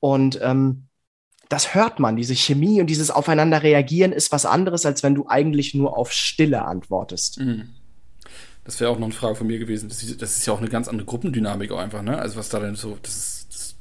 [0.00, 0.86] und ähm,
[1.48, 5.26] das hört man, diese Chemie und dieses Aufeinander reagieren ist was anderes, als wenn du
[5.28, 7.40] eigentlich nur auf Stille antwortest.
[7.40, 7.68] Mhm.
[8.64, 9.88] Das wäre auch noch eine Frage von mir gewesen.
[9.88, 12.18] Das ist, ja auch eine ganz andere Gruppendynamik einfach, ne?
[12.18, 13.35] Also was da denn so, das ist,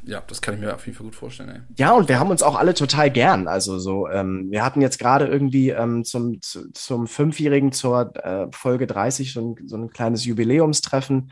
[0.05, 1.49] ja, das kann ich mir auf jeden Fall gut vorstellen.
[1.49, 1.61] Ey.
[1.77, 3.47] Ja, und wir haben uns auch alle total gern.
[3.47, 8.47] Also so, ähm, wir hatten jetzt gerade irgendwie ähm, zum, zu, zum Fünfjährigen zur äh,
[8.51, 11.31] Folge 30 so ein, so ein kleines Jubiläumstreffen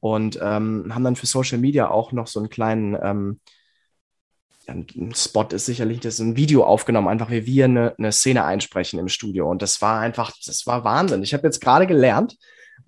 [0.00, 3.40] und ähm, haben dann für Social Media auch noch so einen kleinen ähm,
[4.68, 8.44] ein Spot ist sicherlich, das ist ein Video aufgenommen, einfach wie wir eine, eine Szene
[8.44, 9.50] einsprechen im Studio.
[9.50, 11.22] Und das war einfach, das war Wahnsinn.
[11.22, 12.36] Ich habe jetzt gerade gelernt,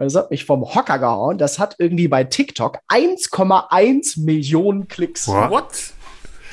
[0.01, 5.29] weil das hat mich vom Hocker gehauen, das hat irgendwie bei TikTok 1,1 Millionen Klicks.
[5.29, 5.93] What?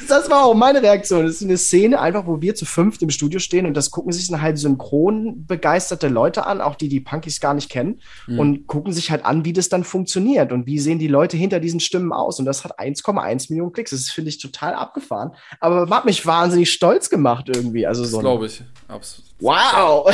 [0.10, 1.26] Das war auch meine Reaktion.
[1.26, 4.12] Das ist eine Szene, einfach, wo wir zu fünft im Studio stehen und das gucken
[4.12, 8.40] sich dann halt synchron begeisterte Leute an, auch die die Punkies gar nicht kennen, mhm.
[8.40, 11.62] und gucken sich halt an, wie das dann funktioniert und wie sehen die Leute hinter
[11.62, 12.40] diesen Stimmen aus.
[12.40, 13.92] Und das hat 1,1 Millionen Klicks.
[13.92, 15.32] Das finde ich total abgefahren.
[15.62, 17.88] Aber hat mich wahnsinnig stolz gemacht irgendwie.
[17.88, 18.62] Also das so glaube ich.
[18.90, 19.32] Absolut.
[19.40, 20.14] Wow!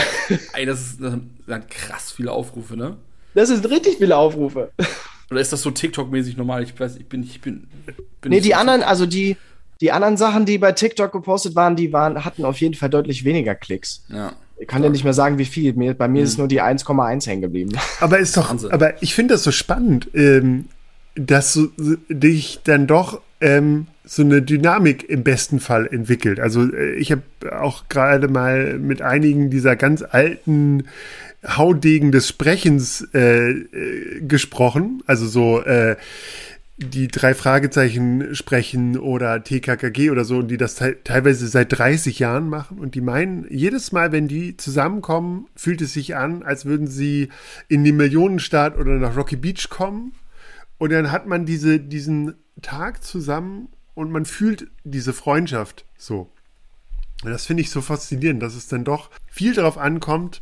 [0.53, 2.97] Ey, das ist, das sind krass viele Aufrufe, ne?
[3.33, 4.71] Das sind richtig viele Aufrufe.
[5.31, 6.63] Oder ist das so TikTok-mäßig normal?
[6.63, 7.67] Ich weiß, ich bin, ich bin.
[8.21, 9.37] bin nee, die anderen, also die,
[9.81, 13.25] die anderen Sachen, die bei TikTok gepostet waren, die waren, hatten auf jeden Fall deutlich
[13.25, 14.03] weniger Klicks.
[14.09, 14.33] Ja.
[14.57, 15.73] Ich kann ja nicht mehr sagen, wie viel.
[15.73, 16.25] Mir, bei mir mhm.
[16.25, 17.71] ist nur die 1,1 hängen geblieben.
[17.99, 18.71] Aber ist doch, Wahnsinn.
[18.71, 20.65] aber ich finde das so spannend, ähm,
[21.15, 21.67] dass so,
[22.07, 26.39] dich dann doch ähm, so eine Dynamik im besten Fall entwickelt.
[26.39, 27.23] Also äh, ich habe
[27.59, 30.85] auch gerade mal mit einigen dieser ganz alten
[31.45, 35.03] Haudegen des Sprechens äh, äh, gesprochen.
[35.05, 35.97] Also so äh,
[36.77, 42.19] die drei Fragezeichen sprechen oder TKKG oder so, und die das te teilweise seit 30
[42.19, 42.79] Jahren machen.
[42.79, 47.29] Und die meinen, jedes Mal, wenn die zusammenkommen, fühlt es sich an, als würden sie
[47.67, 50.13] in die Millionenstadt oder nach Rocky Beach kommen.
[50.77, 56.31] Und dann hat man diese, diesen Tag zusammen und man fühlt diese Freundschaft so.
[57.23, 60.41] Und das finde ich so faszinierend, dass es dann doch viel darauf ankommt,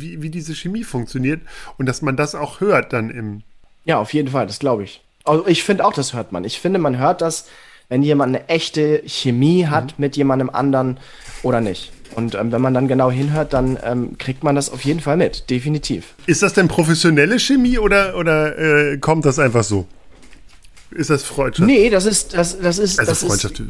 [0.00, 1.40] wie, wie diese Chemie funktioniert
[1.78, 3.42] und dass man das auch hört dann im.
[3.84, 5.02] Ja, auf jeden Fall, das glaube ich.
[5.24, 6.44] Also ich finde auch, das hört man.
[6.44, 7.48] Ich finde, man hört das,
[7.88, 10.04] wenn jemand eine echte Chemie hat mhm.
[10.04, 10.98] mit jemandem anderen
[11.42, 11.92] oder nicht.
[12.14, 15.16] Und ähm, wenn man dann genau hinhört, dann ähm, kriegt man das auf jeden Fall
[15.16, 16.14] mit, definitiv.
[16.26, 19.86] Ist das denn professionelle Chemie oder, oder äh, kommt das einfach so?
[20.90, 21.66] Ist das Freundschaft?
[21.66, 23.58] Nee, das ist, das, das ist, also das Freundschaft.
[23.58, 23.68] ist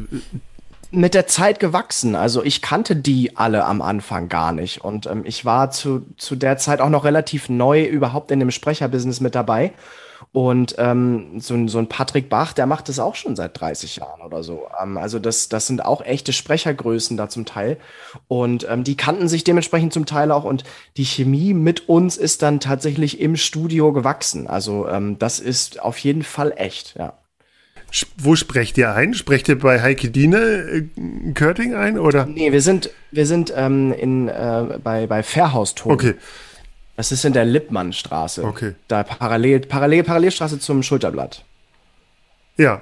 [0.91, 2.15] mit der Zeit gewachsen.
[2.15, 4.83] Also ich kannte die alle am Anfang gar nicht.
[4.83, 8.51] Und ähm, ich war zu, zu der Zeit auch noch relativ neu überhaupt in dem
[8.51, 9.73] Sprecherbusiness mit dabei.
[10.31, 13.97] Und ähm, so, ein, so ein Patrick Bach, der macht das auch schon seit 30
[13.97, 14.67] Jahren oder so.
[14.81, 17.77] Ähm, also das, das sind auch echte Sprechergrößen da zum Teil.
[18.27, 20.43] Und ähm, die kannten sich dementsprechend zum Teil auch.
[20.43, 20.63] Und
[20.97, 24.47] die Chemie mit uns ist dann tatsächlich im Studio gewachsen.
[24.47, 27.13] Also ähm, das ist auf jeden Fall echt, ja.
[28.17, 29.13] Wo sprecht ihr ein?
[29.13, 32.25] Sprecht ihr bei Heike Diene äh, Körting ein oder?
[32.25, 35.91] Nee, wir sind, wir sind ähm, in, äh, bei, bei Fairhauston.
[35.91, 36.15] Okay.
[36.97, 38.43] Das ist in der Lippmannstraße.
[38.43, 38.73] Okay.
[38.87, 41.43] Da parallel, parallel, Parallelstraße zum Schulterblatt.
[42.57, 42.81] Ja.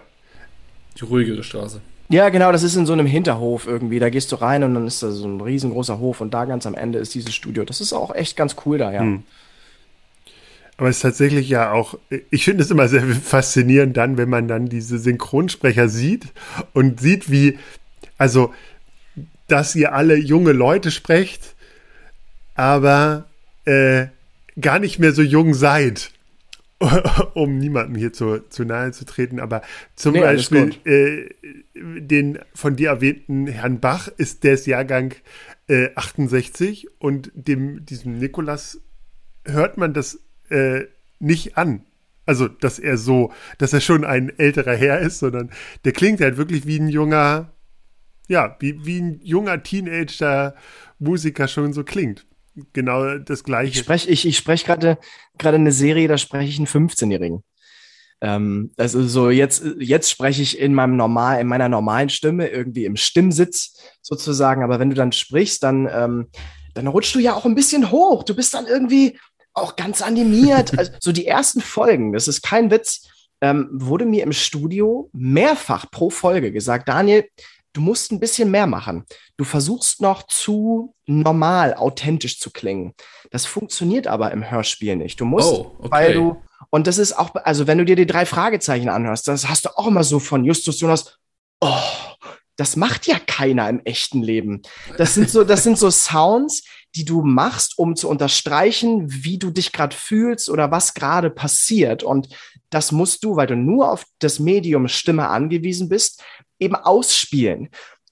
[0.99, 1.81] Die ruhigere Straße.
[2.09, 3.97] Ja, genau, das ist in so einem Hinterhof irgendwie.
[3.97, 6.67] Da gehst du rein und dann ist da so ein riesengroßer Hof und da ganz
[6.67, 7.63] am Ende ist dieses Studio.
[7.63, 9.01] Das ist auch echt ganz cool da, ja.
[9.01, 9.23] Hm.
[10.77, 11.99] Aber es ist tatsächlich ja auch,
[12.31, 16.25] ich finde es immer sehr faszinierend dann, wenn man dann diese Synchronsprecher sieht
[16.73, 17.59] und sieht, wie,
[18.17, 18.53] also,
[19.47, 21.55] dass ihr alle junge Leute sprecht,
[22.55, 23.25] aber
[23.65, 24.07] äh,
[24.59, 26.12] gar nicht mehr so jung seid.
[27.33, 29.62] um niemandem hier zu, zu nahe zu treten, aber
[29.95, 31.29] zum nee, Beispiel äh,
[31.75, 35.13] den von dir erwähnten Herrn Bach ist der Jahrgang
[35.67, 38.81] äh, 68 und dem diesem Nikolas
[39.45, 40.86] hört man das äh,
[41.19, 41.86] nicht an.
[42.25, 45.51] Also, dass er so, dass er schon ein älterer Herr ist, sondern
[45.84, 47.51] der klingt halt wirklich wie ein junger,
[48.27, 52.25] ja, wie, wie ein junger Teenager-Musiker schon so klingt
[52.73, 53.71] genau das Gleiche.
[53.71, 54.97] Ich spreche ich, ich sprech gerade
[55.39, 57.43] eine Serie, da spreche ich einen 15-Jährigen.
[58.21, 62.86] Ähm, also so jetzt, jetzt spreche ich in meinem normal, in meiner normalen Stimme, irgendwie
[62.86, 64.63] im Stimmsitz sozusagen.
[64.63, 66.27] Aber wenn du dann sprichst, dann, ähm,
[66.73, 68.23] dann rutschst du ja auch ein bisschen hoch.
[68.23, 69.19] Du bist dann irgendwie
[69.53, 70.77] auch ganz animiert.
[70.77, 73.09] also so die ersten Folgen, das ist kein Witz,
[73.41, 77.27] ähm, wurde mir im Studio mehrfach pro Folge gesagt, Daniel,
[77.73, 79.05] du musst ein bisschen mehr machen.
[79.35, 82.93] Du versuchst noch zu normal, authentisch zu klingen.
[83.31, 85.19] Das funktioniert aber im Hörspiel nicht.
[85.19, 85.91] Du musst, oh, okay.
[85.91, 89.49] weil du, und das ist auch, also wenn du dir die drei Fragezeichen anhörst, das
[89.49, 91.17] hast du auch immer so von Justus Jonas,
[91.59, 91.81] oh,
[92.55, 94.61] das macht ja keiner im echten Leben.
[94.97, 96.63] Das sind so, das sind so Sounds,
[96.95, 102.03] die du machst, um zu unterstreichen, wie du dich gerade fühlst oder was gerade passiert.
[102.03, 102.29] Und
[102.69, 106.23] das musst du, weil du nur auf das Medium Stimme angewiesen bist,
[106.60, 107.69] eben ausspielen.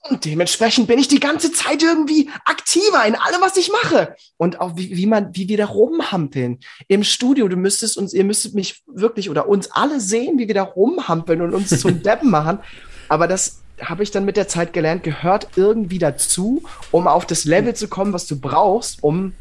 [0.10, 4.16] Und dementsprechend bin ich die ganze Zeit irgendwie aktiver in allem, was ich mache.
[4.38, 6.60] Und auch wie, wie man, wie wir da rumhampeln.
[6.88, 10.56] Im Studio, du müsstest uns, ihr müsstet mich wirklich oder uns alle sehen, wie wir
[10.56, 12.60] da rumhampeln und uns zum Deppen machen.
[13.10, 17.46] Aber das habe ich dann mit der Zeit gelernt, gehört irgendwie dazu, um auf das
[17.46, 19.34] Level zu kommen, was du brauchst, um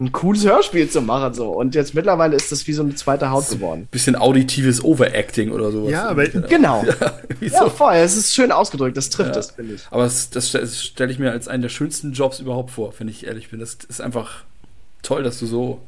[0.00, 1.34] ein cooles Hörspiel zu machen.
[1.34, 1.48] So.
[1.48, 3.88] Und jetzt mittlerweile ist das wie so eine zweite Haut geworden.
[3.90, 5.90] Bisschen auditives Overacting oder sowas.
[5.90, 6.84] Ja, aber genau.
[7.40, 7.94] ja, ja, voll.
[7.94, 8.96] Es ist schön ausgedrückt.
[8.96, 9.34] Das trifft ja.
[9.34, 9.82] das, finde ich.
[9.90, 13.08] Aber das, das, das stelle ich mir als einen der schönsten Jobs überhaupt vor, wenn
[13.08, 13.58] ich ehrlich bin.
[13.58, 14.44] Das ist einfach
[15.02, 15.80] toll, dass du so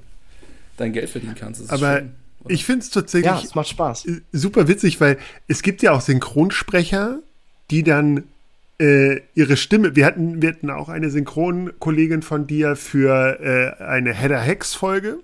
[0.76, 1.70] dein Geld verdienen kannst.
[1.70, 2.14] aber schön,
[2.48, 4.06] ich finde es tatsächlich ja, es macht Spaß.
[4.32, 7.18] super witzig, weil es gibt ja auch Synchronsprecher,
[7.70, 8.24] die dann
[8.80, 14.14] äh, ihre Stimme, wir hatten, wir hatten auch eine Synchronkollegin von dir für äh, eine
[14.14, 15.18] Header Hex Folge.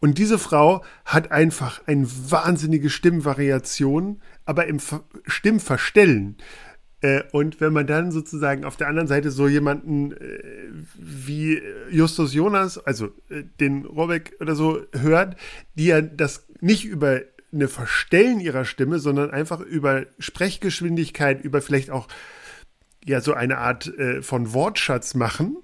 [0.00, 6.36] Und diese Frau hat einfach eine wahnsinnige Stimmvariation, aber im Ver Stimmverstellen.
[7.00, 10.38] Äh, und wenn man dann sozusagen auf der anderen Seite so jemanden äh,
[10.98, 11.60] wie
[11.90, 15.36] Justus Jonas, also äh, den Robeck oder so, hört,
[15.74, 17.22] die ja das nicht über
[17.54, 22.08] eine Verstellen ihrer Stimme, sondern einfach über Sprechgeschwindigkeit, über vielleicht auch
[23.04, 25.56] ja so eine Art äh, von Wortschatz machen,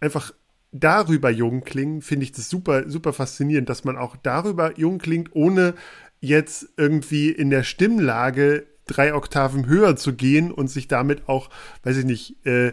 [0.00, 0.32] einfach
[0.72, 5.34] darüber jung klingen, finde ich das super, super faszinierend, dass man auch darüber jung klingt,
[5.34, 5.74] ohne
[6.20, 11.50] jetzt irgendwie in der Stimmlage drei Oktaven höher zu gehen und sich damit auch,
[11.84, 12.72] weiß ich nicht, äh,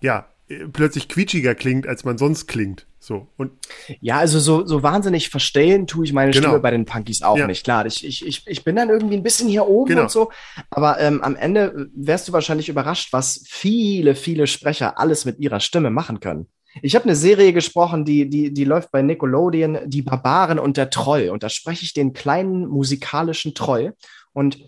[0.00, 0.28] ja,
[0.72, 2.86] plötzlich quietschiger klingt, als man sonst klingt.
[2.98, 3.52] So, und
[4.00, 6.48] ja, also so, so wahnsinnig verstellen tue ich meine genau.
[6.48, 7.46] Stimme bei den Punkies auch ja.
[7.46, 7.64] nicht.
[7.64, 10.02] Klar, ich, ich, ich, ich bin dann irgendwie ein bisschen hier oben genau.
[10.02, 10.30] und so.
[10.70, 15.60] Aber ähm, am Ende wärst du wahrscheinlich überrascht, was viele, viele Sprecher alles mit ihrer
[15.60, 16.46] Stimme machen können.
[16.82, 20.90] Ich habe eine Serie gesprochen, die, die, die läuft bei Nickelodeon, Die Barbaren und der
[20.90, 21.28] Troll.
[21.28, 23.94] Und da spreche ich den kleinen musikalischen Troll.
[24.32, 24.58] Und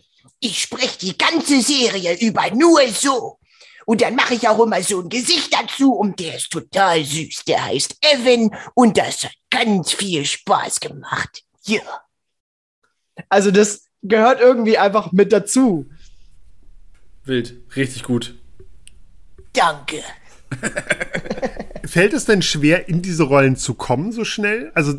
[0.40, 3.38] ich spreche die ganze Serie über nur so.
[3.86, 7.44] Und dann mache ich auch immer so ein Gesicht dazu und der ist total süß.
[7.46, 11.44] Der heißt Evan und das hat ganz viel Spaß gemacht.
[11.62, 11.80] Ja.
[13.28, 15.86] Also das gehört irgendwie einfach mit dazu.
[17.24, 18.34] Wild, richtig gut.
[19.52, 20.02] Danke.
[21.84, 24.72] Fällt es denn schwer, in diese Rollen zu kommen so schnell?
[24.74, 24.98] Also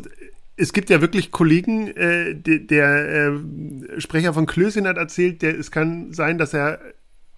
[0.56, 5.58] es gibt ja wirklich Kollegen, äh, der, der äh, Sprecher von Klößchen hat erzählt, der,
[5.58, 6.80] es kann sein, dass er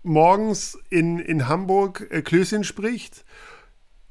[0.02, 3.24] morgens in, in Hamburg äh, Klößchen spricht,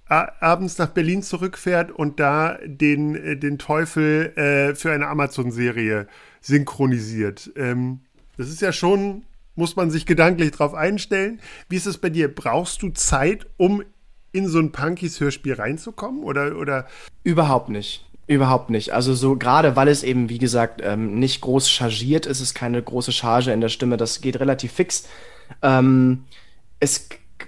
[0.09, 6.07] abends nach Berlin zurückfährt und da den, äh, den Teufel äh, für eine Amazon-Serie
[6.41, 7.51] synchronisiert.
[7.55, 8.01] Ähm,
[8.37, 9.25] das ist ja schon,
[9.55, 11.39] muss man sich gedanklich drauf einstellen.
[11.67, 12.33] Wie ist es bei dir?
[12.33, 13.83] Brauchst du Zeit, um
[14.31, 16.23] in so ein Punkies-Hörspiel reinzukommen?
[16.23, 16.87] Oder, oder?
[17.23, 18.05] Überhaupt nicht.
[18.25, 18.91] Überhaupt nicht.
[18.93, 22.81] Also so gerade weil es eben, wie gesagt, ähm, nicht groß chargiert ist, es keine
[22.81, 25.07] große Charge in der Stimme, das geht relativ fix.
[25.61, 26.25] Ähm,
[26.79, 27.07] es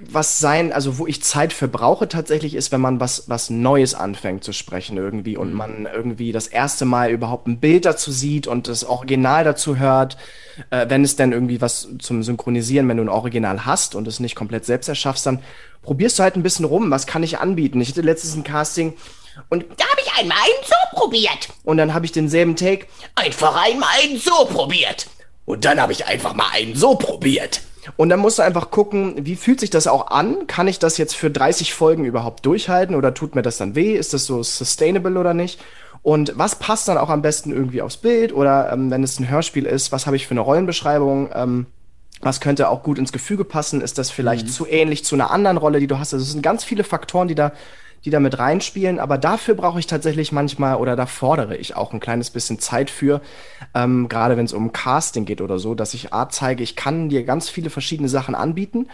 [0.09, 3.93] was sein, also wo ich Zeit für brauche tatsächlich ist, wenn man was, was Neues
[3.93, 5.57] anfängt zu sprechen irgendwie und mhm.
[5.57, 10.17] man irgendwie das erste Mal überhaupt ein Bild dazu sieht und das Original dazu hört,
[10.69, 14.19] äh, wenn es denn irgendwie was zum Synchronisieren, wenn du ein Original hast und es
[14.19, 15.39] nicht komplett selbst erschaffst, dann
[15.83, 17.81] probierst du halt ein bisschen rum, was kann ich anbieten.
[17.81, 18.93] Ich hatte letztens ein Casting
[19.49, 21.49] und da habe ich einmal einen so probiert.
[21.63, 25.07] Und dann habe ich denselben Take einfach einmal einen so probiert.
[25.45, 27.61] Und dann habe ich einfach mal einen so probiert.
[27.97, 30.47] Und dann musst du einfach gucken, wie fühlt sich das auch an?
[30.47, 33.93] Kann ich das jetzt für 30 Folgen überhaupt durchhalten oder tut mir das dann weh?
[33.93, 35.59] Ist das so sustainable oder nicht?
[36.03, 38.33] Und was passt dann auch am besten irgendwie aufs Bild?
[38.33, 41.29] Oder ähm, wenn es ein Hörspiel ist, was habe ich für eine Rollenbeschreibung?
[41.33, 41.65] Ähm,
[42.21, 43.81] was könnte auch gut ins Gefüge passen?
[43.81, 44.51] Ist das vielleicht mhm.
[44.51, 46.13] zu ähnlich zu einer anderen Rolle, die du hast?
[46.13, 47.51] Also es sind ganz viele Faktoren, die da
[48.05, 48.99] die da mit reinspielen.
[48.99, 52.89] Aber dafür brauche ich tatsächlich manchmal oder da fordere ich auch ein kleines bisschen Zeit
[52.89, 53.21] für,
[53.73, 57.09] ähm, gerade wenn es um Casting geht oder so, dass ich Art zeige, ich kann
[57.09, 58.87] dir ganz viele verschiedene Sachen anbieten.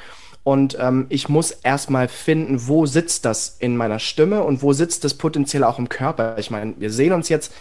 [0.44, 5.04] Und ähm, ich muss erstmal finden, wo sitzt das in meiner Stimme und wo sitzt
[5.04, 6.38] das potenziell auch im Körper.
[6.38, 7.54] Ich meine, wir sehen uns jetzt,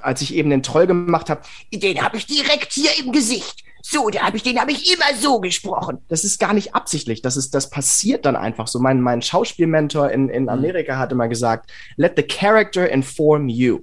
[0.00, 3.64] als ich eben den Troll gemacht habe, den habe ich direkt hier im Gesicht.
[3.84, 5.98] So, da habe ich, den habe ich immer so gesprochen.
[6.08, 7.20] Das ist gar nicht absichtlich.
[7.20, 8.78] Das ist, das passiert dann einfach so.
[8.78, 10.48] Mein, mein Schauspielmentor in, in mhm.
[10.50, 13.80] Amerika hat immer gesagt, let the character inform you.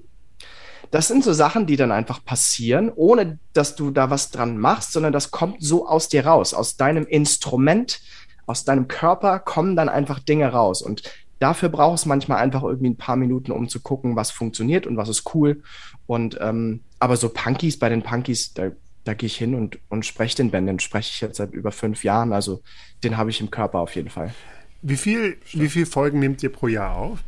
[0.91, 4.93] Das sind so Sachen, die dann einfach passieren, ohne dass du da was dran machst,
[4.93, 8.01] sondern das kommt so aus dir raus, aus deinem Instrument,
[8.47, 10.81] aus deinem Körper kommen dann einfach Dinge raus.
[10.81, 11.03] Und
[11.39, 14.97] dafür braucht es manchmal einfach irgendwie ein paar Minuten, um zu gucken, was funktioniert und
[14.97, 15.63] was ist cool.
[16.05, 18.71] Und ähm, aber so Punkies, bei den Punkies, da
[19.05, 20.67] da gehe ich hin und, und spreche den Ben.
[20.67, 22.33] Den spreche ich jetzt seit über fünf Jahren.
[22.33, 22.61] Also
[23.03, 24.33] den habe ich im Körper auf jeden Fall.
[24.81, 27.19] Wie viel, wie viel Folgen nehmt ihr pro Jahr auf?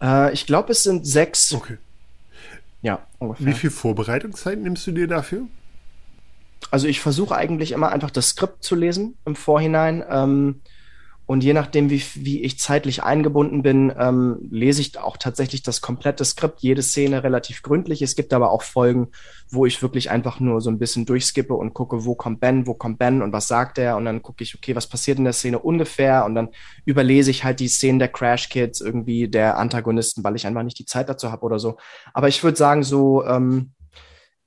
[0.00, 1.52] Äh, ich glaube, es sind sechs.
[1.52, 1.76] Okay.
[2.82, 3.46] Ja, ungefähr.
[3.46, 5.42] Wie viel Vorbereitungszeit nimmst du dir dafür?
[6.70, 10.04] also ich versuche eigentlich immer einfach das Skript zu lesen im Vorhinein.
[10.08, 10.60] Ähm,
[11.28, 15.82] und je nachdem, wie, wie ich zeitlich eingebunden bin, ähm, lese ich auch tatsächlich das
[15.82, 18.00] komplette Skript, jede Szene relativ gründlich.
[18.00, 19.08] Es gibt aber auch Folgen,
[19.50, 22.72] wo ich wirklich einfach nur so ein bisschen durchskippe und gucke, wo kommt Ben, wo
[22.72, 23.98] kommt Ben und was sagt er.
[23.98, 26.24] Und dann gucke ich, okay, was passiert in der Szene ungefähr.
[26.24, 26.48] Und dann
[26.86, 30.78] überlese ich halt die Szenen der Crash Kids, irgendwie der Antagonisten, weil ich einfach nicht
[30.78, 31.76] die Zeit dazu habe oder so.
[32.14, 33.72] Aber ich würde sagen, so ähm,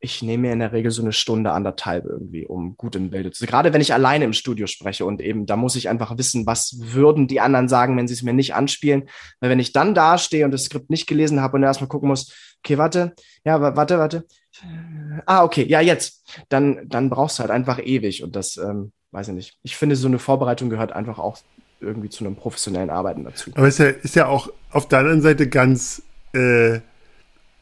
[0.03, 3.31] ich nehme mir in der Regel so eine Stunde, anderthalb irgendwie, um gut im Bilde
[3.31, 3.49] zu sein.
[3.49, 6.75] Gerade wenn ich alleine im Studio spreche und eben, da muss ich einfach wissen, was
[6.79, 9.07] würden die anderen sagen, wenn sie es mir nicht anspielen.
[9.39, 12.09] Weil wenn ich dann da stehe und das Skript nicht gelesen habe und erstmal gucken
[12.09, 12.33] muss,
[12.63, 13.13] okay, warte,
[13.45, 14.25] ja, warte, warte.
[15.27, 16.25] Ah, okay, ja, jetzt.
[16.49, 19.57] Dann, dann brauchst du halt einfach ewig und das, ähm, weiß ich nicht.
[19.61, 21.37] Ich finde, so eine Vorbereitung gehört einfach auch
[21.79, 23.51] irgendwie zu einem professionellen Arbeiten dazu.
[23.53, 26.01] Aber ist ja, ist ja auch auf der anderen Seite ganz,
[26.33, 26.79] äh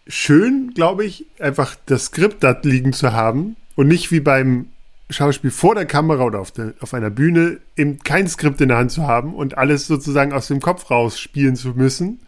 [0.10, 4.68] schön, glaube ich, einfach das Skript da liegen zu haben und nicht wie beim
[5.12, 8.78] Schauspiel vor der Kamera oder auf, der, auf einer Bühne eben kein Skript in der
[8.78, 12.20] Hand zu haben und alles sozusagen aus dem Kopf raus spielen zu müssen.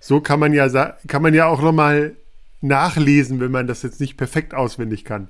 [0.00, 0.68] So kann man ja
[1.06, 2.16] kann man ja auch noch mal
[2.60, 5.28] nachlesen, wenn man das jetzt nicht perfekt auswendig kann.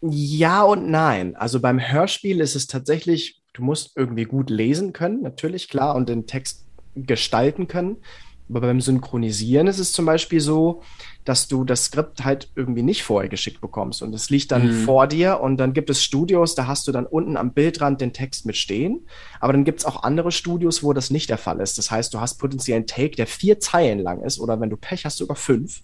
[0.00, 1.36] Ja und nein.
[1.36, 6.08] Also beim Hörspiel ist es tatsächlich, du musst irgendwie gut lesen können, natürlich klar, und
[6.08, 7.98] den Text gestalten können.
[8.48, 10.82] Aber beim Synchronisieren ist es zum Beispiel so,
[11.24, 14.84] dass du das Skript halt irgendwie nicht vorher geschickt bekommst und es liegt dann mhm.
[14.84, 18.14] vor dir und dann gibt es Studios, da hast du dann unten am Bildrand den
[18.14, 19.06] Text mit stehen,
[19.38, 21.76] aber dann gibt es auch andere Studios, wo das nicht der Fall ist.
[21.76, 24.76] Das heißt, du hast potenziell einen Take, der vier Zeilen lang ist oder wenn du
[24.76, 25.82] Pech hast, sogar fünf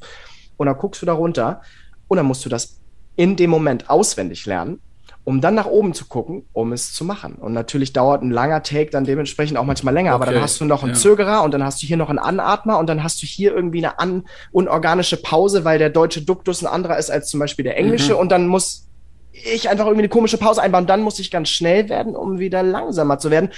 [0.56, 1.60] und dann guckst du da runter
[2.08, 2.80] und dann musst du das
[3.16, 4.80] in dem Moment auswendig lernen
[5.24, 7.36] um dann nach oben zu gucken, um es zu machen.
[7.36, 10.22] Und natürlich dauert ein langer Take dann dementsprechend auch manchmal länger, okay.
[10.22, 10.98] aber dann hast du noch einen ja.
[10.98, 13.78] Zögerer und dann hast du hier noch einen Anatmer und dann hast du hier irgendwie
[13.78, 17.78] eine an unorganische Pause, weil der deutsche Duktus ein anderer ist als zum Beispiel der
[17.78, 18.18] englische mhm.
[18.18, 18.86] und dann muss
[19.32, 20.86] ich einfach irgendwie eine komische Pause einbauen.
[20.86, 23.50] Dann muss ich ganz schnell werden, um wieder langsamer zu werden.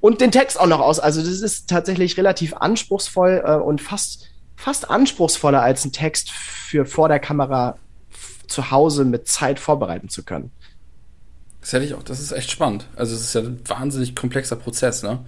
[0.00, 0.98] Und den Text auch noch aus.
[0.98, 6.86] Also das ist tatsächlich relativ anspruchsvoll äh, und fast, fast anspruchsvoller als ein Text für
[6.86, 7.76] vor der Kamera
[8.48, 10.50] zu Hause mit Zeit vorbereiten zu können.
[11.60, 12.88] Das hätte ich auch, das ist echt spannend.
[12.96, 15.24] Also es ist ja ein wahnsinnig komplexer Prozess, ne?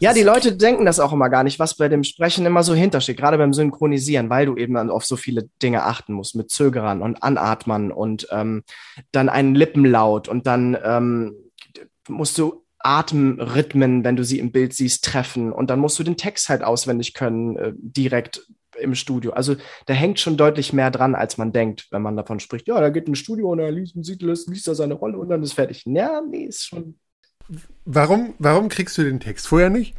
[0.00, 2.74] Ja, die Leute denken das auch immer gar nicht, was bei dem Sprechen immer so
[2.74, 7.00] hintersteht, gerade beim Synchronisieren, weil du eben auf so viele Dinge achten musst, mit Zögerern
[7.00, 8.64] und Anatmern und ähm,
[9.12, 11.36] dann einen Lippenlaut und dann ähm,
[12.08, 16.16] musst du Atemrhythmen, wenn du sie im Bild siehst, treffen und dann musst du den
[16.16, 18.46] Text halt auswendig können, äh, direkt
[18.80, 19.32] im Studio.
[19.32, 19.56] Also
[19.86, 22.90] da hängt schon deutlich mehr dran, als man denkt, wenn man davon spricht, ja, da
[22.90, 25.84] geht ein Studio und er liest, sieht, liest da seine Rolle und dann ist fertig.
[25.86, 26.98] Ja, nee, ist schon.
[27.84, 29.94] Warum, warum kriegst du den Text vorher nicht?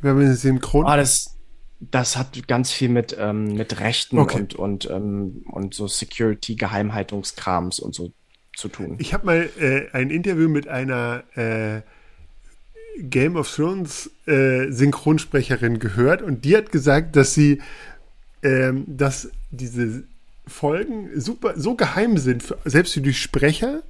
[0.00, 0.86] Wenn man synchron.
[0.86, 1.38] Ah, das,
[1.80, 4.40] das hat ganz viel mit, ähm, mit Rechten okay.
[4.40, 8.12] und, und, ähm, und so Security-Geheimhaltungskrams und so
[8.56, 8.96] zu tun.
[8.98, 11.82] Ich habe mal äh, ein Interview mit einer äh,
[12.98, 17.60] Game of Thrones äh, Synchronsprecherin gehört und die hat gesagt, dass sie,
[18.42, 20.04] ähm, dass diese
[20.46, 23.82] Folgen super so geheim sind, für, selbst für die Sprecher.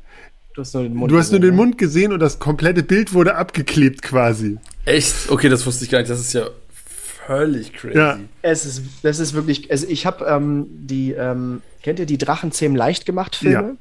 [0.55, 2.83] Du hast, nur den, Mund, du hast gesehen, nur den Mund gesehen und das komplette
[2.83, 4.59] Bild wurde abgeklebt quasi.
[4.85, 5.31] Echt?
[5.31, 6.11] Okay, das wusste ich gar nicht.
[6.11, 6.47] Das ist ja
[7.27, 7.97] völlig crazy.
[7.97, 8.19] Ja.
[8.43, 12.77] Es ist, das ist wirklich, also ich habe ähm, die, ähm, kennt ihr die Drachenzähmen
[12.77, 13.69] leicht gemacht Filme?
[13.69, 13.77] Ja.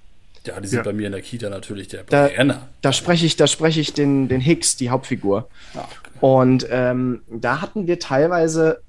[0.46, 0.84] Ja, die sind ja.
[0.84, 2.68] bei mir in der Kita natürlich der da, Brenner.
[2.82, 5.50] Da spreche ich, da spreche ich den, den Hicks, die Hauptfigur.
[5.76, 6.10] Ach, okay.
[6.20, 8.82] Und ähm, da hatten wir teilweise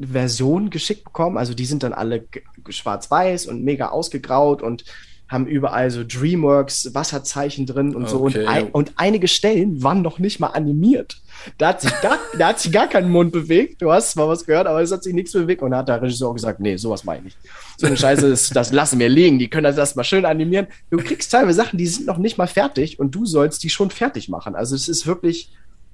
[0.00, 1.36] Versionen geschickt bekommen.
[1.36, 2.24] Also die sind dann alle
[2.68, 4.84] schwarz-weiß und mega ausgegraut und
[5.28, 8.10] haben überall so DreamWorks Wasserzeichen drin und okay.
[8.10, 8.18] so.
[8.18, 11.20] Und, ein, und einige Stellen waren noch nicht mal animiert.
[11.58, 13.82] Da hat sich gar, da hat sich gar kein Mund bewegt.
[13.82, 15.62] Du hast zwar was gehört, aber es hat sich nichts bewegt.
[15.62, 17.38] Und da hat der Regisseur auch gesagt, nee, sowas meine ich nicht.
[17.76, 19.38] So eine Scheiße, ist, das lassen wir liegen.
[19.38, 20.66] Die können das erstmal schön animieren.
[20.90, 23.90] Du kriegst teilweise Sachen, die sind noch nicht mal fertig und du sollst die schon
[23.90, 24.54] fertig machen.
[24.54, 25.50] Also es ist wirklich,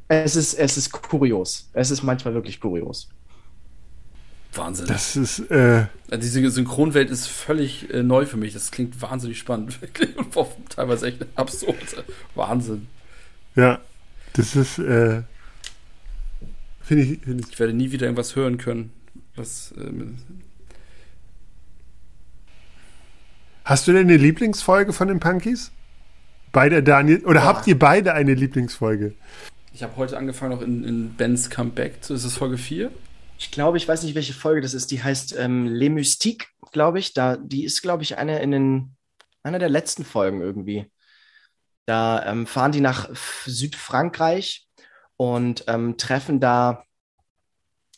[0.06, 1.68] es ist, es ist kurios.
[1.72, 3.08] Es ist manchmal wirklich kurios.
[4.56, 4.86] Wahnsinn.
[4.86, 5.50] Das ist.
[5.50, 8.52] Äh Diese Synchronwelt ist völlig äh, neu für mich.
[8.52, 9.80] Das klingt wahnsinnig spannend.
[9.82, 10.16] Wirklich.
[10.16, 10.34] Und
[10.70, 11.76] teilweise echt absurd.
[12.34, 12.88] Wahnsinn.
[13.56, 13.80] Ja,
[14.34, 14.78] das ist.
[14.78, 15.22] Äh,
[16.82, 17.52] Finde ich, find ich.
[17.52, 18.92] Ich werde nie wieder irgendwas hören können.
[19.36, 19.72] Was.
[19.76, 20.18] Ähm,
[23.64, 25.72] Hast du denn eine Lieblingsfolge von den Punkies?
[26.52, 27.24] Beide, Daniel?
[27.24, 27.46] Oder ja.
[27.46, 29.14] habt ihr beide eine Lieblingsfolge?
[29.72, 31.98] Ich habe heute angefangen noch in, in Bens Comeback.
[32.02, 32.90] Ist es Folge 4?
[33.44, 34.90] Ich glaube, ich weiß nicht, welche Folge das ist.
[34.90, 37.12] Die heißt ähm, Les Mystiques, glaube ich.
[37.12, 38.96] Da, die ist, glaube ich, eine in den,
[39.42, 40.90] einer der letzten Folgen irgendwie.
[41.84, 43.10] Da ähm, fahren die nach
[43.44, 44.66] Südfrankreich
[45.16, 46.84] und ähm, treffen da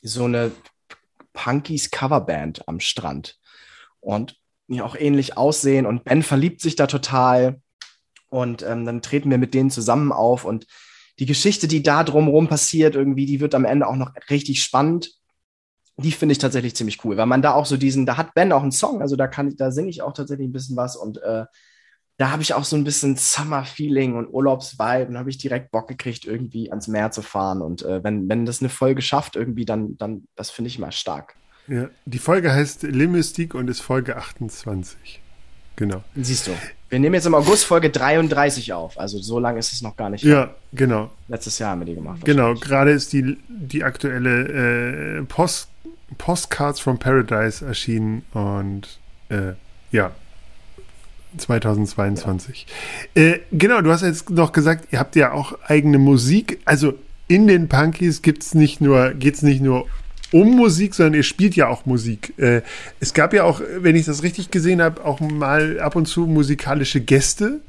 [0.03, 0.51] so eine
[1.33, 3.39] Punkies Coverband am Strand.
[4.01, 4.37] Und
[4.67, 5.87] die auch ähnlich aussehen.
[5.87, 7.63] Und Ben verliebt sich da total.
[8.31, 10.67] Und ähm, dann treten wir mit denen zusammen auf und
[11.21, 15.13] die Geschichte, die da drumherum passiert, irgendwie, die wird am Ende auch noch richtig spannend.
[15.99, 18.53] Die finde ich tatsächlich ziemlich cool, weil man da auch so diesen, da hat Ben
[18.53, 20.95] auch einen Song, also da kann ich, da singe ich auch tatsächlich ein bisschen was
[20.97, 21.47] und äh,
[22.19, 25.87] da habe ich auch so ein bisschen Summer-Feeling und Urlaubsvibe und habe ich direkt Bock
[25.89, 27.61] gekriegt, irgendwie ans Meer zu fahren.
[27.61, 30.93] Und äh, wenn, wenn das eine Folge schafft, irgendwie, dann, dann das finde ich mal
[30.93, 31.35] stark.
[31.69, 33.09] Ja, die Folge heißt Le
[33.53, 35.21] und ist Folge 28.
[35.75, 36.03] Genau.
[36.15, 36.53] Siehst du.
[36.89, 38.99] Wir nehmen jetzt im August Folge 33 auf.
[38.99, 40.25] Also so lange ist es noch gar nicht.
[40.25, 41.11] Ja, genau.
[41.29, 42.25] Letztes Jahr haben wir die gemacht.
[42.25, 45.69] Genau, gerade ist die, die aktuelle äh, Post,
[46.19, 48.99] Postcards from Paradise erschienen und
[49.29, 49.53] äh,
[49.91, 50.13] ja,
[51.37, 52.67] 2022.
[53.15, 53.23] Ja.
[53.23, 56.61] Äh, genau, du hast jetzt noch gesagt, ihr habt ja auch eigene Musik.
[56.65, 56.95] Also
[57.29, 59.87] in den Punkies gibt's nicht nur, geht's nicht nur
[60.33, 62.35] um Musik, sondern ihr spielt ja auch Musik.
[62.39, 62.63] Äh,
[63.01, 66.27] es gab ja auch, wenn ich das richtig gesehen habe, auch mal ab und zu
[66.27, 67.61] musikalische Gäste.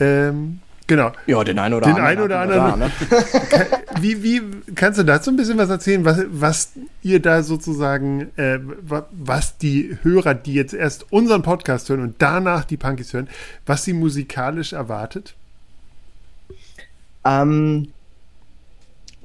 [0.00, 0.60] Ähm,
[0.96, 1.12] genau.
[1.26, 2.28] Ja, den einen oder den anderen.
[2.28, 2.80] Den einen oder anderen.
[3.10, 3.66] Da, ne?
[4.00, 4.42] wie, wie
[4.74, 6.72] kannst du dazu ein bisschen was erzählen, was, was
[7.02, 8.58] ihr da sozusagen, äh,
[9.10, 13.28] was die Hörer, die jetzt erst unseren Podcast hören und danach die Punkies hören,
[13.66, 15.34] was sie musikalisch erwartet?
[17.24, 17.88] Ähm,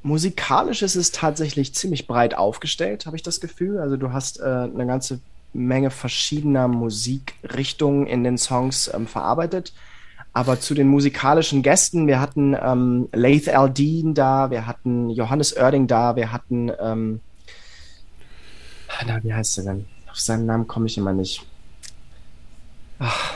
[0.04, 3.80] Musikalisch ist es tatsächlich ziemlich breit aufgestellt, habe ich das Gefühl.
[3.80, 5.20] Also du hast äh, eine ganze
[5.52, 9.74] Menge verschiedener Musikrichtungen in den Songs ähm, verarbeitet.
[10.38, 15.88] Aber zu den musikalischen Gästen, wir hatten ähm, Laith Aldine da, wir hatten Johannes Oerding
[15.88, 17.22] da, wir hatten, ähm,
[19.08, 19.86] na, wie heißt er denn?
[20.12, 21.44] Auf seinen Namen komme ich immer nicht.
[23.00, 23.34] Ach.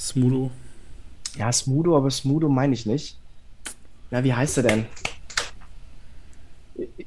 [0.00, 0.50] Smudo.
[1.36, 3.16] Ja, Smudo, aber Smudo meine ich nicht.
[4.10, 4.86] Na, wie heißt er denn?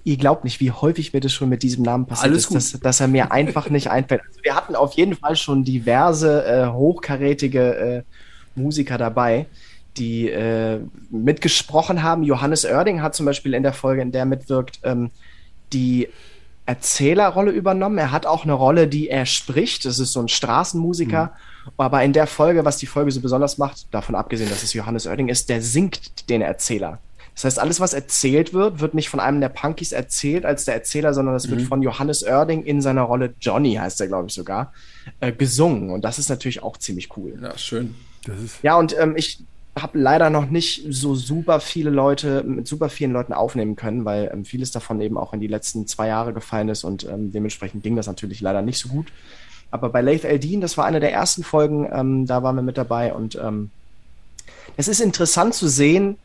[0.06, 2.80] ihr glaubt nicht, wie häufig mir das schon mit diesem Namen passiert Alles ist, dass,
[2.80, 4.22] dass, er mir einfach nicht einfällt.
[4.26, 8.04] Also wir hatten auf jeden Fall schon diverse äh, hochkarätige äh,
[8.56, 9.48] Musiker dabei,
[9.98, 10.80] die äh,
[11.10, 12.24] mitgesprochen haben.
[12.24, 15.12] Johannes Oerding hat zum Beispiel in der Folge, in der mitwirkt, ähm,
[15.72, 16.10] die
[16.66, 17.98] Erzählerrolle übernommen.
[17.98, 19.86] Er hat auch eine Rolle, die er spricht.
[19.86, 21.26] Das ist so ein Straßenmusiker.
[21.26, 21.72] Mhm.
[21.78, 25.06] Aber in der Folge, was die Folge so besonders macht, davon abgesehen, dass es Johannes
[25.06, 27.00] Oerding ist, der singt den Erzähler.
[27.36, 30.76] Das heißt, alles, was erzählt wird, wird nicht von einem der Punkies erzählt als der
[30.76, 31.52] Erzähler, sondern es mhm.
[31.52, 34.72] wird von Johannes Oerding in seiner Rolle Johnny, heißt er, glaube ich sogar,
[35.20, 35.90] äh, gesungen.
[35.90, 37.40] Und das ist natürlich auch ziemlich cool.
[37.42, 37.96] Ja, schön.
[38.62, 39.44] Ja, und ähm, ich
[39.80, 44.30] habe leider noch nicht so super viele Leute mit super vielen Leuten aufnehmen können, weil
[44.32, 47.84] ähm, vieles davon eben auch in die letzten zwei Jahre gefallen ist und ähm, dementsprechend
[47.84, 49.08] ging das natürlich leider nicht so gut.
[49.72, 52.78] Aber bei Laith Eldin, das war eine der ersten Folgen, ähm, da waren wir mit
[52.78, 53.72] dabei und ähm,
[54.78, 56.18] es ist interessant zu sehen,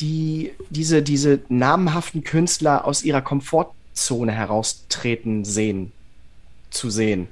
[0.00, 5.92] die diese, diese namhaften Künstler aus ihrer Komfortzone heraustreten sehen,
[6.70, 7.28] zu sehen.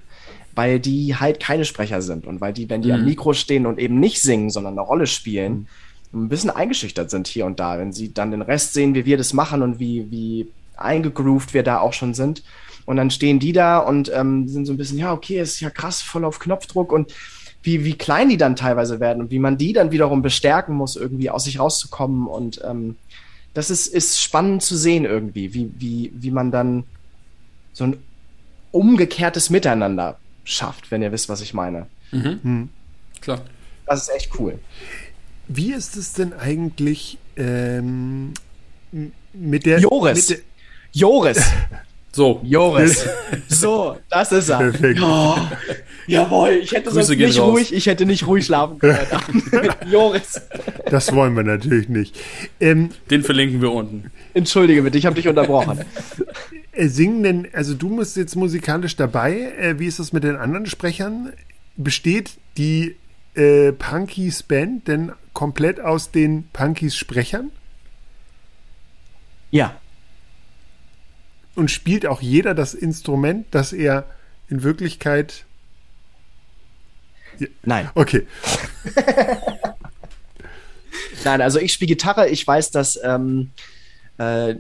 [0.59, 2.94] Weil die halt keine Sprecher sind und weil die, wenn die mhm.
[2.94, 5.68] am Mikro stehen und eben nicht singen, sondern eine Rolle spielen,
[6.11, 6.24] mhm.
[6.24, 7.78] ein bisschen eingeschüchtert sind hier und da.
[7.78, 11.62] Wenn sie dann den Rest sehen, wie wir das machen und wie, wie eingegroovt wir
[11.62, 12.42] da auch schon sind.
[12.86, 15.70] Und dann stehen die da und ähm, sind so ein bisschen, ja, okay, ist ja
[15.70, 17.12] krass, voll auf Knopfdruck und
[17.62, 20.96] wie, wie klein die dann teilweise werden und wie man die dann wiederum bestärken muss,
[20.96, 22.26] irgendwie aus sich rauszukommen.
[22.26, 22.96] Und ähm,
[23.54, 26.84] das ist, ist spannend zu sehen irgendwie, wie, wie, wie man dann
[27.74, 27.96] so ein
[28.72, 30.18] umgekehrtes Miteinander
[30.49, 31.86] schafft, wenn ihr wisst, was ich meine.
[32.11, 32.40] Mhm.
[32.42, 32.68] Mhm.
[33.20, 33.40] Klar.
[33.86, 34.59] Das ist echt cool.
[35.46, 38.32] Wie ist es denn eigentlich ähm,
[39.32, 39.80] mit der.
[39.80, 40.30] Joris!
[40.30, 40.44] Mit der
[40.92, 41.44] Joris!
[42.11, 42.40] So.
[42.42, 43.07] Joris.
[43.49, 44.59] so, das ist er.
[44.59, 44.99] Perfekt.
[45.01, 45.36] Oh,
[46.07, 47.53] jawohl, ich hätte sonst nicht raus.
[47.53, 48.99] ruhig, ich hätte nicht ruhig schlafen können.
[49.90, 50.40] Joris.
[50.86, 52.18] Das wollen wir natürlich nicht.
[52.61, 54.11] Ähm, Den verlinken wir unten.
[54.34, 55.84] Entschuldige bitte, ich habe dich unterbrochen.
[56.79, 59.53] Äh, singen denn, also du musst jetzt musikalisch dabei.
[59.59, 61.33] Äh, wie ist das mit den anderen Sprechern?
[61.76, 62.97] Besteht die
[63.35, 67.51] äh, Punkies Band denn komplett aus den Punkies Sprechern?
[69.51, 69.79] Ja
[71.59, 74.05] und spielt auch jeder das Instrument, das er
[74.49, 75.45] in Wirklichkeit.
[77.64, 77.91] Nein.
[77.95, 78.29] Okay.
[81.24, 82.29] Nein, also ich spiele Gitarre.
[82.29, 83.51] Ich weiß, dass ähm,
[84.18, 84.55] äh,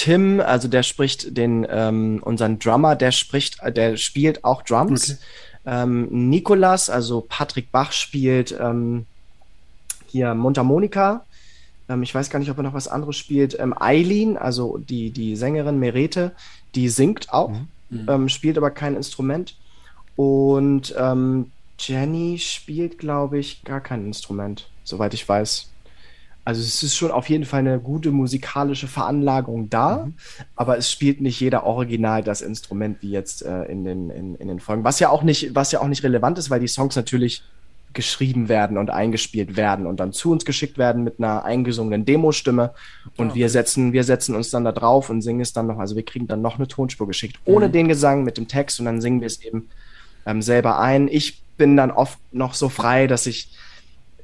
[0.00, 5.10] Tim, also der spricht den ähm, unseren Drummer, der spricht, der spielt auch Drums.
[5.10, 5.18] Okay.
[5.66, 9.04] Ähm, Nikolas, also Patrick Bach spielt ähm,
[10.06, 11.26] hier Mundharmonika.
[11.86, 13.60] Ähm, ich weiß gar nicht, ob er noch was anderes spielt.
[13.60, 16.32] Ähm, Eileen, also die, die Sängerin Merete,
[16.74, 17.68] die singt auch, mhm.
[17.90, 18.08] mhm.
[18.08, 19.54] ähm, spielt aber kein Instrument.
[20.16, 25.69] Und ähm, Jenny spielt, glaube ich, gar kein Instrument, soweit ich weiß.
[26.50, 30.14] Also es ist schon auf jeden Fall eine gute musikalische Veranlagung da, mhm.
[30.56, 34.48] aber es spielt nicht jeder original das Instrument wie jetzt äh, in, den, in, in
[34.48, 34.82] den Folgen.
[34.82, 37.44] Was ja auch nicht, was ja auch nicht relevant ist, weil die Songs natürlich
[37.92, 42.72] geschrieben werden und eingespielt werden und dann zu uns geschickt werden mit einer eingesungenen Demostimme.
[43.16, 45.78] Und Ah, wir setzen wir setzen uns dann da drauf und singen es dann noch.
[45.78, 48.80] Also wir kriegen dann noch eine Tonspur geschickt ohne den Gesang mit dem Text.
[48.80, 49.68] Und dann singen wir es eben
[50.26, 51.06] ähm, selber ein.
[51.06, 53.50] Ich bin dann oft noch so frei dass ich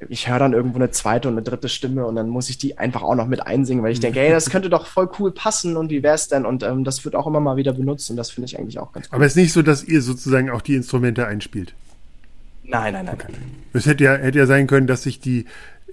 [0.09, 2.77] ich höre dann irgendwo eine zweite und eine dritte Stimme und dann muss ich die
[2.77, 5.77] einfach auch noch mit einsingen, weil ich denke, ey, das könnte doch voll cool passen
[5.77, 6.45] und wie wär's denn?
[6.45, 8.91] Und ähm, das wird auch immer mal wieder benutzt und das finde ich eigentlich auch
[8.93, 9.15] ganz cool.
[9.15, 11.73] Aber es ist nicht so, dass ihr sozusagen auch die Instrumente einspielt.
[12.63, 13.17] Nein, nein, nein.
[13.19, 13.33] nein.
[13.73, 15.45] Es hätte ja, hätte ja sein können, dass sich die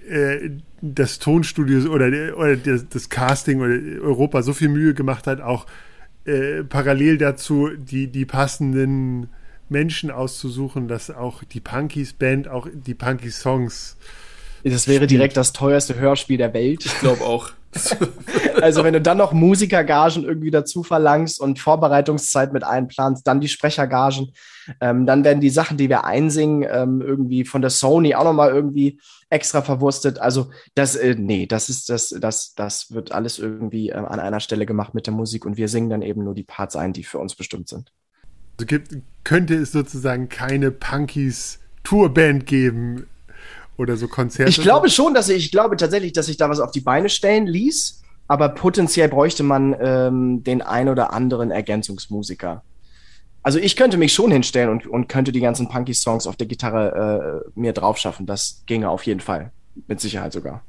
[0.09, 0.49] äh,
[0.81, 5.41] das Tonstudio oder, der- oder das, das Casting oder Europa so viel Mühe gemacht hat,
[5.41, 5.65] auch
[6.25, 9.29] äh, parallel dazu die, die passenden
[9.69, 13.97] Menschen auszusuchen, dass auch die Punkies Band auch die Punkies Songs
[14.63, 16.85] Das wäre direkt das teuerste Hörspiel der Welt.
[16.85, 17.51] Ich glaube auch.
[18.61, 23.49] Also wenn du dann noch Musikergagen irgendwie dazu verlangst und Vorbereitungszeit mit einplanst, dann die
[23.49, 24.31] Sprechergagen,
[24.79, 28.49] ähm, dann werden die Sachen, die wir einsingen, ähm, irgendwie von der Sony auch nochmal
[28.49, 28.99] irgendwie
[29.29, 30.19] extra verwurstet.
[30.19, 34.39] Also das, äh, nee, das ist das, das, das wird alles irgendwie äh, an einer
[34.39, 37.03] Stelle gemacht mit der Musik und wir singen dann eben nur die Parts ein, die
[37.03, 37.91] für uns bestimmt sind.
[38.57, 43.07] Also gibt, könnte es sozusagen keine Punkies Tourband geben
[43.77, 44.49] oder so Konzerte.
[44.49, 47.09] Ich glaube schon, dass ich, ich glaube tatsächlich, dass sich da was auf die Beine
[47.09, 52.63] stellen ließ, aber potenziell bräuchte man ähm, den ein oder anderen Ergänzungsmusiker.
[53.43, 57.43] Also ich könnte mich schon hinstellen und, und könnte die ganzen Punky-Songs auf der Gitarre
[57.45, 58.25] äh, mir drauf schaffen.
[58.25, 59.51] Das ginge auf jeden Fall.
[59.87, 60.63] Mit Sicherheit sogar.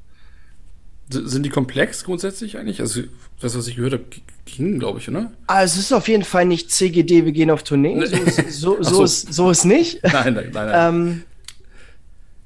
[1.09, 2.81] Sind die komplex grundsätzlich eigentlich?
[2.81, 3.03] Also,
[3.41, 4.05] das, was ich gehört habe,
[4.45, 5.31] ging, glaube ich, oder?
[5.47, 7.95] Also es ist auf jeden Fall nicht CGD, wir gehen auf Tournee.
[7.95, 8.07] Nee.
[8.07, 9.05] So, ist- so, so, so.
[9.05, 10.03] ist, so ist nicht.
[10.03, 10.67] Nein, nein, nein.
[10.67, 10.95] nein.
[10.95, 11.23] Ähm,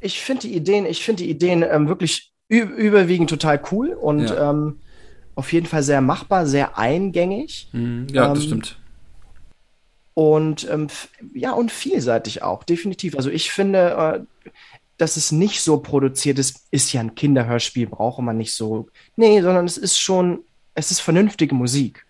[0.01, 4.51] ich finde die Ideen, ich finde die Ideen ähm, wirklich überwiegend total cool und Ja.
[4.51, 4.79] ähm,
[5.37, 8.77] auf jeden Fall sehr machbar, sehr eingängig Hm, ja, das ähm, stimmt.
[10.15, 10.89] und ähm,
[11.35, 13.17] ja und vielseitig auch, definitiv.
[13.17, 14.51] Also ich finde, äh,
[15.01, 18.89] dass es nicht so produziert ist, ist ja ein Kinderhörspiel, brauche man nicht so.
[19.17, 20.41] Nee, sondern es ist schon,
[20.75, 22.07] es ist vernünftige Musik.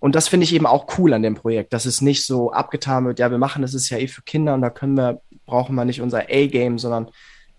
[0.00, 3.04] Und das finde ich eben auch cool an dem Projekt, dass es nicht so abgetan
[3.04, 5.74] wird, ja, wir machen das ist ja eh für Kinder und da können wir, brauchen
[5.74, 7.08] wir nicht unser A-Game, sondern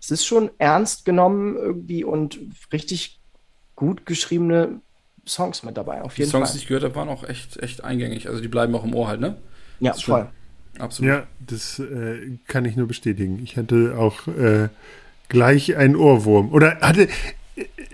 [0.00, 2.40] es ist schon ernst genommen irgendwie und
[2.72, 3.20] richtig
[3.76, 4.80] gut geschriebene
[5.26, 6.58] Songs mit dabei, auf Die jeden Songs, Fall.
[6.58, 8.28] die ich gehört habe, waren auch echt, echt eingängig.
[8.28, 9.36] Also, die bleiben auch im Ohr halt, ne?
[9.78, 10.28] Ja, voll.
[10.78, 11.08] Absolut.
[11.10, 13.40] Ja, das äh, kann ich nur bestätigen.
[13.44, 14.68] Ich hatte auch äh,
[15.28, 16.50] gleich einen Ohrwurm.
[16.52, 17.08] Oder hatte,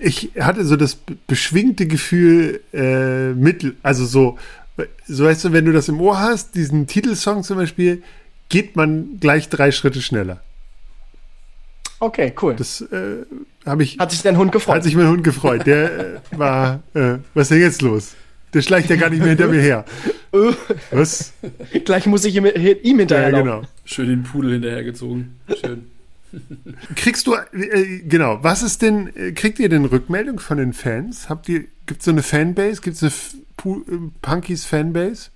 [0.01, 4.39] ich hatte so das be- beschwingte Gefühl, äh, mittel, also so,
[5.07, 8.03] so weißt du, wenn du das im Ohr hast, diesen Titelsong zum Beispiel,
[8.49, 10.41] geht man gleich drei Schritte schneller.
[12.01, 12.55] Okay, cool.
[12.55, 13.25] Das äh,
[13.67, 14.77] habe ich, Hat sich dein Hund gefreut?
[14.77, 15.67] hat sich mein Hund gefreut.
[15.67, 18.15] Der äh, war, äh, was ist denn jetzt los?
[18.55, 19.85] Der schleicht ja gar nicht mehr hinter mir her.
[20.91, 21.33] Was?
[21.85, 23.31] Gleich muss ich ihm, ihm Ja, hinterher.
[23.33, 23.63] genau.
[23.85, 25.37] Schön den Pudel hinterhergezogen.
[25.61, 25.87] Schön.
[26.95, 31.29] Kriegst du, äh, genau, was ist denn, äh, kriegt ihr denn Rückmeldung von den Fans?
[31.31, 32.83] Habt ihr, gibt es so eine Fanbase?
[32.83, 33.35] Gibt es eine F-
[33.65, 35.31] äh, Punkies Fanbase?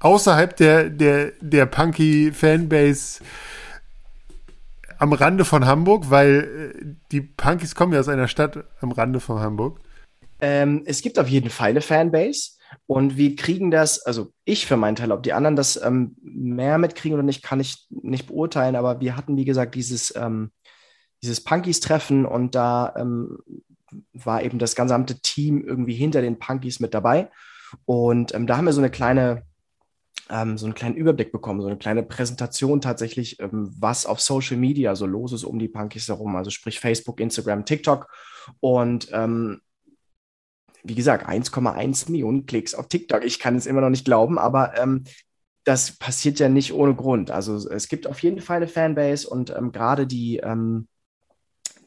[0.00, 3.20] Außerhalb der, der, der Punky Fanbase
[4.98, 9.18] am Rande von Hamburg, weil äh, die Punkies kommen ja aus einer Stadt am Rande
[9.18, 9.80] von Hamburg.
[10.40, 12.52] Ähm, es gibt auf jeden Fall eine Fanbase
[12.86, 16.78] und wir kriegen das, also ich für meinen Teil, ob die anderen das ähm, mehr
[16.78, 20.52] mitkriegen oder nicht, kann ich nicht beurteilen, aber wir hatten, wie gesagt, dieses, ähm,
[21.22, 23.38] dieses Punkies-Treffen und da ähm,
[24.12, 27.30] war eben das gesamte Team irgendwie hinter den Punkies mit dabei
[27.84, 29.42] und ähm, da haben wir so eine kleine
[30.30, 34.56] ähm, so einen kleinen Überblick bekommen, so eine kleine Präsentation tatsächlich, ähm, was auf Social
[34.56, 38.08] Media so los ist um die Punkies herum, also sprich Facebook, Instagram, TikTok
[38.60, 39.62] und ähm,
[40.84, 43.24] wie gesagt, 1,1 Millionen Klicks auf TikTok.
[43.24, 45.04] Ich kann es immer noch nicht glauben, aber ähm,
[45.64, 47.30] das passiert ja nicht ohne Grund.
[47.30, 50.88] Also es gibt auf jeden Fall eine Fanbase und ähm, gerade die, ähm,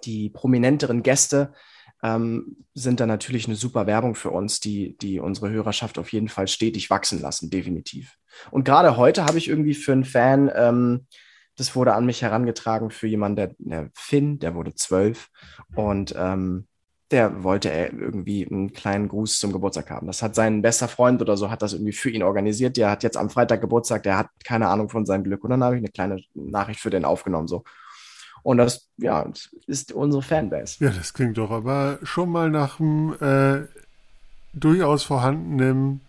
[0.03, 1.53] die prominenteren Gäste
[2.03, 6.29] ähm, sind da natürlich eine super Werbung für uns, die, die unsere Hörerschaft auf jeden
[6.29, 8.17] Fall stetig wachsen lassen, definitiv.
[8.49, 11.07] Und gerade heute habe ich irgendwie für einen Fan, ähm,
[11.55, 15.29] das wurde an mich herangetragen für jemanden, der, der Finn, der wurde zwölf
[15.75, 16.67] und ähm,
[17.11, 20.07] der wollte er irgendwie einen kleinen Gruß zum Geburtstag haben.
[20.07, 22.77] Das hat sein bester Freund oder so hat das irgendwie für ihn organisiert.
[22.77, 25.43] Der hat jetzt am Freitag Geburtstag, der hat keine Ahnung von seinem Glück.
[25.43, 27.47] Und dann habe ich eine kleine Nachricht für den aufgenommen.
[27.47, 27.63] So.
[28.43, 30.83] Und das, ja, das ist unsere Fanbase.
[30.83, 33.67] Ja, das klingt doch aber schon mal nach einem äh,
[34.53, 36.01] durchaus vorhandenen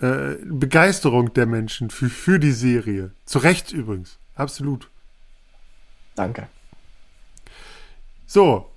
[0.00, 3.12] äh, Begeisterung der Menschen für, für die Serie.
[3.24, 4.18] Zu Recht übrigens.
[4.34, 4.90] Absolut.
[6.14, 6.48] Danke.
[8.26, 8.71] So,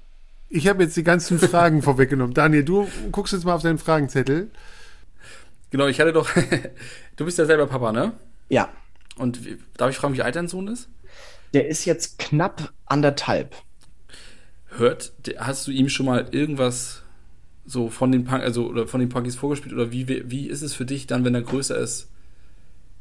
[0.55, 2.33] ich habe jetzt die ganzen Fragen vorweggenommen.
[2.33, 4.49] Daniel, du guckst jetzt mal auf deinen Fragenzettel.
[5.69, 6.29] Genau, ich hatte doch.
[7.17, 8.13] du bist ja selber Papa, ne?
[8.49, 8.69] Ja,
[9.17, 9.39] Und
[9.77, 10.87] darf ich fragen, wie alt dein Sohn ist?
[11.53, 13.55] Der ist jetzt knapp anderthalb.
[14.67, 17.01] Hört, hast du ihm schon mal irgendwas
[17.65, 20.73] so von den Punk, also oder von den Punkies vorgespielt oder wie, wie ist es
[20.73, 22.09] für dich dann, wenn er größer ist?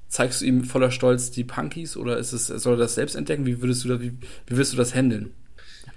[0.08, 3.46] Zeigst du ihm voller Stolz die Punkies oder ist es, soll er das selbst entdecken?
[3.46, 4.12] Wie würdest du da, wie,
[4.46, 5.32] wie wirst du das handeln?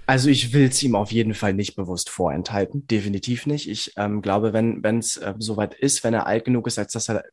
[0.08, 3.68] Also ich will es ihm auf jeden Fall nicht bewusst vorenthalten, definitiv nicht.
[3.68, 7.10] Ich ähm, glaube, wenn es äh, soweit ist, wenn er alt genug ist, als dass
[7.10, 7.24] er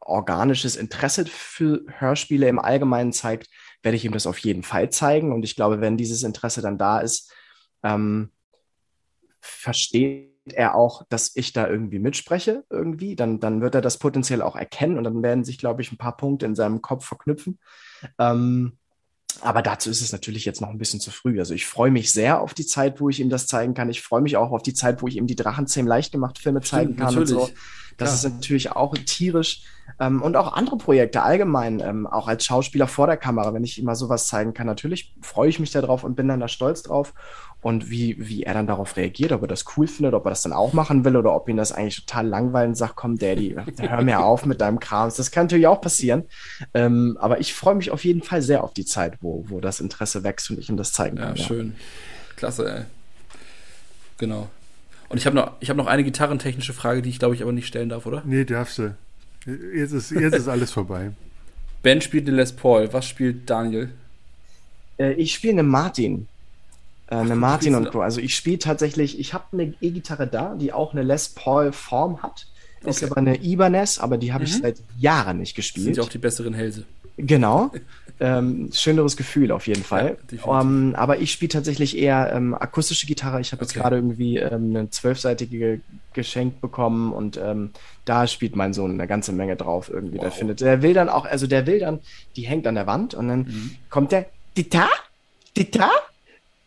[0.00, 3.48] organisches Interesse für Hörspiele im Allgemeinen zeigt,
[3.84, 5.32] werde ich ihm das auf jeden Fall zeigen.
[5.32, 7.32] Und ich glaube, wenn dieses Interesse dann da ist,
[7.84, 8.32] ähm,
[9.40, 14.42] versteht er auch, dass ich da irgendwie mitspreche, irgendwie, dann, dann wird er das potenziell
[14.42, 17.60] auch erkennen und dann werden sich, glaube ich, ein paar Punkte in seinem Kopf verknüpfen.
[18.18, 18.76] Ähm,
[19.40, 21.38] aber dazu ist es natürlich jetzt noch ein bisschen zu früh.
[21.38, 23.88] Also ich freue mich sehr auf die Zeit, wo ich ihm das zeigen kann.
[23.88, 26.60] Ich freue mich auch auf die Zeit, wo ich ihm die Drachenzähm leicht gemacht Filme
[26.60, 27.32] zeigen kann natürlich.
[27.32, 27.52] und so.
[27.98, 28.32] Das Klar.
[28.32, 29.62] ist natürlich auch tierisch.
[30.00, 33.78] Ähm, und auch andere Projekte allgemein, ähm, auch als Schauspieler vor der Kamera, wenn ich
[33.78, 34.66] immer sowas zeigen kann.
[34.66, 37.12] Natürlich freue ich mich darauf und bin dann da stolz drauf
[37.62, 40.42] und wie, wie er dann darauf reagiert, ob er das cool findet, ob er das
[40.42, 43.56] dann auch machen will oder ob ihn das eigentlich total langweilt und sagt, komm, Daddy,
[43.78, 45.10] hör mir auf mit deinem Kram.
[45.16, 46.24] Das kann natürlich auch passieren.
[46.74, 49.78] Ähm, aber ich freue mich auf jeden Fall sehr auf die Zeit, wo, wo das
[49.78, 51.36] Interesse wächst und ich ihm das zeigen kann.
[51.36, 51.76] Ja, schön.
[52.36, 52.82] Klasse, ey.
[54.18, 54.48] Genau.
[55.08, 57.68] Und ich habe noch, hab noch eine gitarrentechnische Frage, die ich glaube ich aber nicht
[57.68, 58.22] stellen darf, oder?
[58.26, 58.96] Nee, darfst du.
[59.46, 61.12] Jetzt ist, jetzt ist alles vorbei.
[61.82, 62.92] Ben spielt eine Les Paul.
[62.92, 63.90] Was spielt Daniel?
[64.98, 66.26] Äh, ich spiele eine Martin.
[67.12, 68.00] Äh, eine Martin und Co.
[68.00, 72.22] Also ich spiele tatsächlich, ich habe eine E-Gitarre da, die auch eine Les Paul Form
[72.22, 72.46] hat.
[72.84, 73.10] Ist okay.
[73.10, 74.62] aber eine Ibanez, aber die habe ich mhm.
[74.62, 75.84] seit Jahren nicht gespielt.
[75.84, 76.84] Sind ja auch die besseren Hälse.
[77.18, 77.70] Genau.
[78.20, 80.16] ähm, schöneres Gefühl auf jeden Fall.
[80.30, 83.40] Ja, um, ähm, aber ich spiele tatsächlich eher ähm, akustische Gitarre.
[83.40, 83.72] Ich habe okay.
[83.72, 85.80] jetzt gerade irgendwie ähm, eine zwölfseitige
[86.14, 87.70] geschenkt bekommen und ähm,
[88.04, 90.16] da spielt mein Sohn eine ganze Menge drauf irgendwie.
[90.16, 90.24] Wow.
[90.24, 92.00] Der findet, der will dann auch, also der will dann,
[92.36, 93.76] die hängt an der Wand und dann mhm.
[93.90, 94.90] kommt der, Gitarre,
[95.54, 95.90] Gitarre,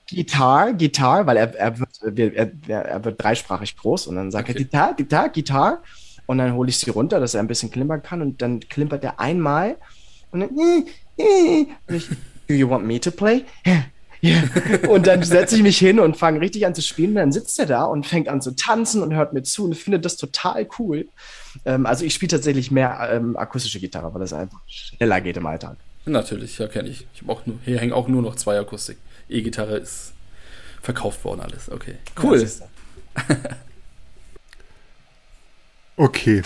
[0.08, 2.18] Gitarre, Gitarre, weil er, er, wird,
[2.68, 4.58] er, er wird dreisprachig groß und dann sagt okay.
[4.58, 5.78] er Gitarre, Gitarre, Gitarre
[6.26, 9.04] und dann hole ich sie runter, dass er ein bisschen klimpern kann und dann klimpert
[9.04, 9.78] er einmal
[10.32, 12.08] und dann und ich,
[12.48, 13.44] Do you want me to play?
[13.66, 13.86] Yeah.
[14.90, 17.12] Und dann setze ich mich hin und fange richtig an zu spielen.
[17.12, 19.76] Und dann sitzt er da und fängt an zu tanzen und hört mir zu und
[19.76, 21.08] findet das total cool.
[21.64, 25.46] Ähm, also ich spiele tatsächlich mehr ähm, akustische Gitarre, weil es einfach schneller geht im
[25.46, 25.78] Alltag.
[26.06, 27.06] Natürlich, ja, kenne ich.
[27.14, 28.98] Ich habe auch nur, hier hängen auch nur noch zwei Akustik.
[29.30, 30.14] E-Gitarre ist
[30.82, 31.70] verkauft worden alles.
[31.70, 31.96] Okay.
[32.22, 32.42] Cool.
[32.42, 32.48] Ja,
[35.96, 36.44] okay.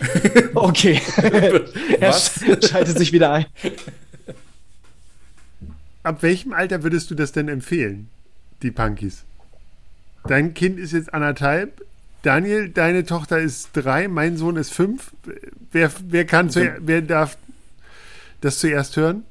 [0.54, 1.00] okay.
[2.00, 3.46] er schaltet sich wieder ein.
[6.02, 8.08] Ab welchem Alter würdest du das denn empfehlen,
[8.62, 9.24] die Punkies?
[10.24, 11.84] Dein Kind ist jetzt anderthalb.
[12.22, 15.12] Daniel, deine Tochter ist drei, mein Sohn ist fünf.
[15.72, 17.38] Wer, wer kann, also, wer darf
[18.40, 19.24] das zuerst hören?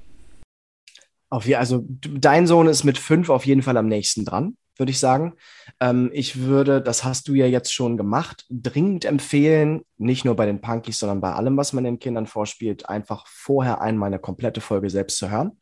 [1.30, 5.00] Auf, also dein Sohn ist mit fünf auf jeden Fall am nächsten dran, würde ich
[5.00, 5.36] sagen.
[5.80, 10.48] Ähm, ich würde, das hast du ja jetzt schon gemacht, dringend empfehlen, nicht nur bei
[10.48, 14.62] den Punkies, sondern bei allem, was man den Kindern vorspielt, einfach vorher einmal eine komplette
[14.62, 15.60] Folge selbst zu hören,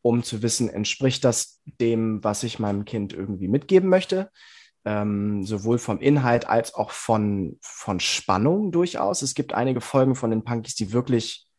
[0.00, 4.30] um zu wissen, entspricht das dem, was ich meinem Kind irgendwie mitgeben möchte.
[4.86, 9.20] Ähm, sowohl vom Inhalt als auch von, von Spannung durchaus.
[9.20, 11.49] Es gibt einige Folgen von den Punkies, die wirklich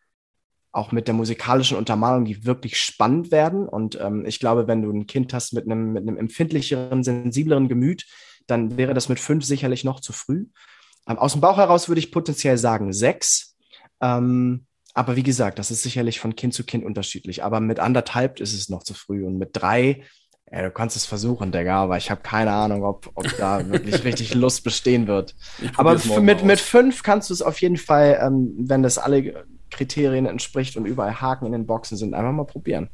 [0.71, 3.67] auch mit der musikalischen Untermalung, die wirklich spannend werden.
[3.67, 7.67] Und ähm, ich glaube, wenn du ein Kind hast mit einem, mit einem empfindlicheren, sensibleren
[7.67, 8.05] Gemüt,
[8.47, 10.47] dann wäre das mit fünf sicherlich noch zu früh.
[11.07, 13.57] Ähm, aus dem Bauch heraus würde ich potenziell sagen sechs.
[14.01, 17.43] Ähm, aber wie gesagt, das ist sicherlich von Kind zu Kind unterschiedlich.
[17.43, 19.25] Aber mit anderthalb ist es noch zu früh.
[19.25, 20.03] Und mit drei,
[20.49, 24.03] ja, du kannst es versuchen, Digga, aber ich habe keine Ahnung, ob, ob da wirklich
[24.05, 25.35] richtig Lust bestehen wird.
[25.75, 30.25] Aber mit, mit fünf kannst du es auf jeden Fall, ähm, wenn das alle Kriterien
[30.25, 32.13] entspricht und überall Haken in den Boxen sind.
[32.13, 32.89] Einfach mal probieren.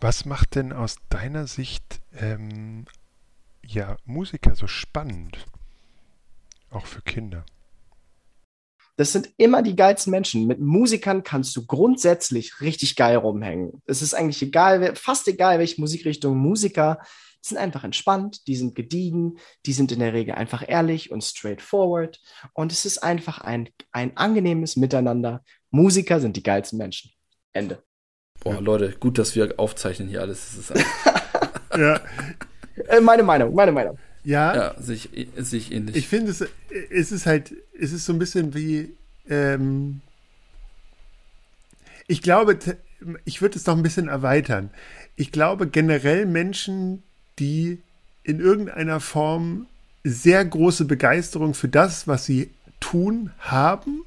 [0.00, 2.84] Was macht denn aus deiner Sicht ähm,
[3.64, 5.46] ja, Musiker so spannend?
[6.70, 7.44] Auch für Kinder.
[8.96, 10.46] Das sind immer die geilsten Menschen.
[10.46, 13.82] Mit Musikern kannst du grundsätzlich richtig geil rumhängen.
[13.86, 16.98] Es ist eigentlich egal, fast egal, welche Musikrichtung Musiker
[17.46, 21.22] die sind einfach entspannt, die sind gediegen, die sind in der Regel einfach ehrlich und
[21.22, 22.20] straightforward.
[22.54, 25.44] Und es ist einfach ein, ein angenehmes Miteinander.
[25.70, 27.12] Musiker sind die geilsten Menschen.
[27.52, 27.82] Ende.
[28.40, 30.72] Boah, Leute, gut, dass wir aufzeichnen hier alles.
[31.76, 32.00] ja.
[32.88, 33.98] Äh, meine Meinung, meine Meinung.
[34.24, 35.94] Ja, ja sich, sich ähnlich.
[35.94, 36.44] Ich finde, es,
[36.90, 38.96] es ist halt, es ist so ein bisschen wie,
[39.28, 40.00] ähm,
[42.08, 42.58] ich glaube,
[43.24, 44.70] ich würde es noch ein bisschen erweitern.
[45.14, 47.02] Ich glaube generell Menschen,
[47.38, 47.78] die
[48.22, 49.66] in irgendeiner Form
[50.04, 54.02] sehr große Begeisterung für das, was sie tun, haben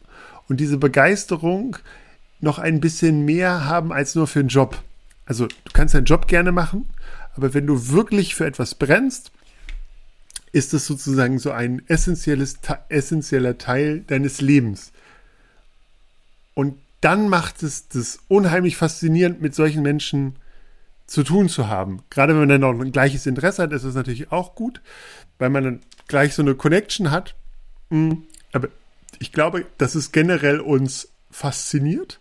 [0.48, 1.78] und diese Begeisterung
[2.42, 4.82] noch ein bisschen mehr haben als nur für einen Job.
[5.26, 6.90] Also du kannst deinen Job gerne machen,
[7.36, 9.32] aber wenn du wirklich für etwas brennst,
[10.52, 14.92] ist es sozusagen so ein essentieller Teil deines Lebens.
[16.56, 20.36] Und dann macht es das unheimlich faszinierend, mit solchen Menschen
[21.10, 22.04] zu tun zu haben.
[22.10, 24.82] Gerade wenn man dann auch ein gleiches Interesse hat, ist es natürlich auch gut,
[25.40, 27.36] weil man dann gleich so eine Connection hat.
[27.90, 28.70] Hm, aber
[29.20, 32.20] ich glaube, dass es generell uns fasziniert,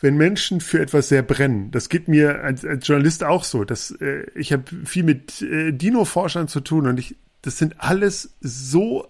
[0.00, 1.72] wenn Menschen für etwas sehr brennen.
[1.72, 3.64] Das geht mir als, als Journalist auch so.
[3.64, 8.30] Dass, äh, ich habe viel mit äh, Dino-Forschern zu tun und ich, das sind alles
[8.40, 9.08] so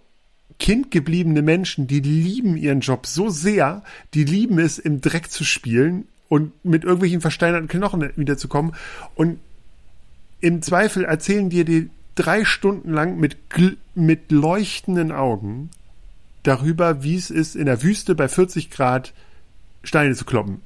[0.59, 3.83] kindgebliebene Menschen, die lieben ihren Job so sehr,
[4.15, 8.73] die lieben es, im Dreck zu spielen und mit irgendwelchen versteinerten Knochen wiederzukommen.
[9.17, 9.41] Und
[10.41, 13.37] im Zweifel erzählen dir die drei Stunden lang mit,
[13.97, 15.71] mit leuchtenden Augen
[16.45, 19.13] darüber, wie es ist, in der Wüste bei 40 Grad
[19.83, 20.63] Steine zu kloppen.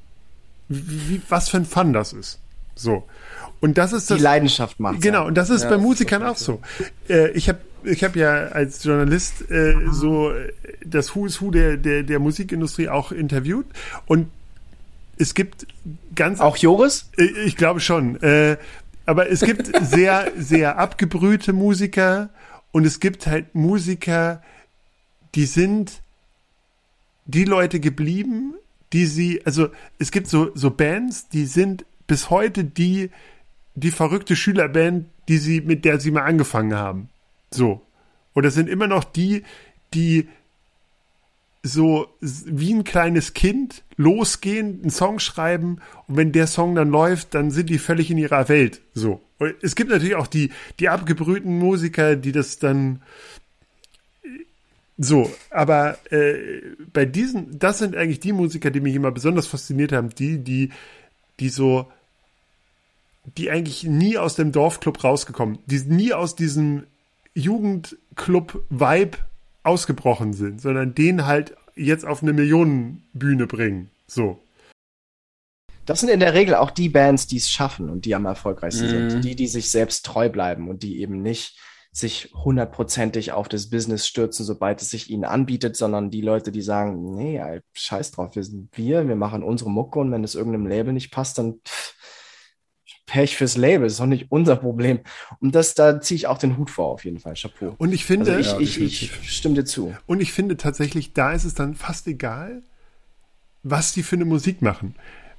[0.69, 2.39] Wie, was für ein Fun das ist.
[2.75, 3.03] So.
[3.59, 4.17] Und das ist das.
[4.17, 5.01] Die Leidenschaft macht.
[5.01, 6.61] Genau, und das ist ja, bei Musikern auch so.
[7.09, 10.31] Äh, ich habe ich hab ja als Journalist äh, so
[10.85, 13.65] das Who is Who der, der, der Musikindustrie auch interviewt.
[14.05, 14.27] Und
[15.17, 15.67] es gibt
[16.15, 16.39] ganz.
[16.39, 17.09] Auch Joris?
[17.17, 18.21] Äh, ich glaube schon.
[18.21, 18.57] Äh,
[19.05, 22.29] aber es gibt sehr, sehr abgebrühte Musiker
[22.71, 24.41] und es gibt halt Musiker,
[25.35, 26.01] die sind
[27.25, 28.55] die Leute geblieben,
[28.93, 33.09] die sie, also es gibt so, so Bands, die sind bis heute die,
[33.73, 37.09] die verrückte Schülerband, die sie, mit der sie mal angefangen haben.
[37.51, 37.81] So.
[38.33, 39.43] Und das sind immer noch die,
[39.93, 40.27] die
[41.65, 47.33] so wie ein kleines Kind losgehen, einen Song schreiben und wenn der Song dann läuft,
[47.33, 48.81] dann sind die völlig in ihrer Welt.
[48.93, 49.19] So.
[49.39, 53.01] Und es gibt natürlich auch die, die abgebrühten Musiker, die das dann
[54.97, 56.61] so, aber äh,
[56.93, 60.69] bei diesen, das sind eigentlich die Musiker, die mich immer besonders fasziniert haben, die, die,
[61.39, 61.91] die so,
[63.37, 66.83] die eigentlich nie aus dem Dorfclub rausgekommen, die nie aus diesem
[67.33, 69.17] Jugendclub-Vibe
[69.65, 73.89] ausgebrochen sind, sondern den halt jetzt auf eine Millionenbühne bringen.
[74.07, 74.39] So.
[75.85, 78.85] Das sind in der Regel auch die Bands, die es schaffen und die am erfolgreichsten
[78.85, 79.09] Mhm.
[79.09, 79.23] sind.
[79.23, 81.59] Die, die sich selbst treu bleiben und die eben nicht
[81.91, 86.61] sich hundertprozentig auf das Business stürzen, sobald es sich ihnen anbietet, sondern die Leute, die
[86.61, 87.41] sagen, nee,
[87.73, 91.11] scheiß drauf, wir sind wir, wir machen unsere Mucke und wenn es irgendeinem Label nicht
[91.11, 91.94] passt, dann pff,
[93.05, 94.99] Pech fürs Label, ist doch nicht unser Problem.
[95.39, 97.35] Und das, da ziehe ich auch den Hut vor, auf jeden Fall.
[97.35, 97.75] Chapeau.
[97.77, 99.95] Und ich finde, Also ich, Ja, ich, ich stimme dir zu.
[100.07, 102.61] Und ich finde tatsächlich, da ist es dann fast egal,
[103.63, 104.95] was die für eine Musik machen.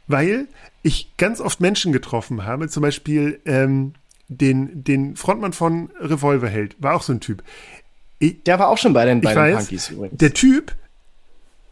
[0.06, 0.46] Weil
[0.82, 3.94] ich ganz oft Menschen getroffen habe, zum Beispiel ähm,
[4.28, 7.42] den, den Frontmann von Revolverheld, war auch so ein Typ.
[8.22, 10.18] Der war auch schon bei den, bei Ich den weiß, Punkies übrigens.
[10.18, 10.76] Der Typ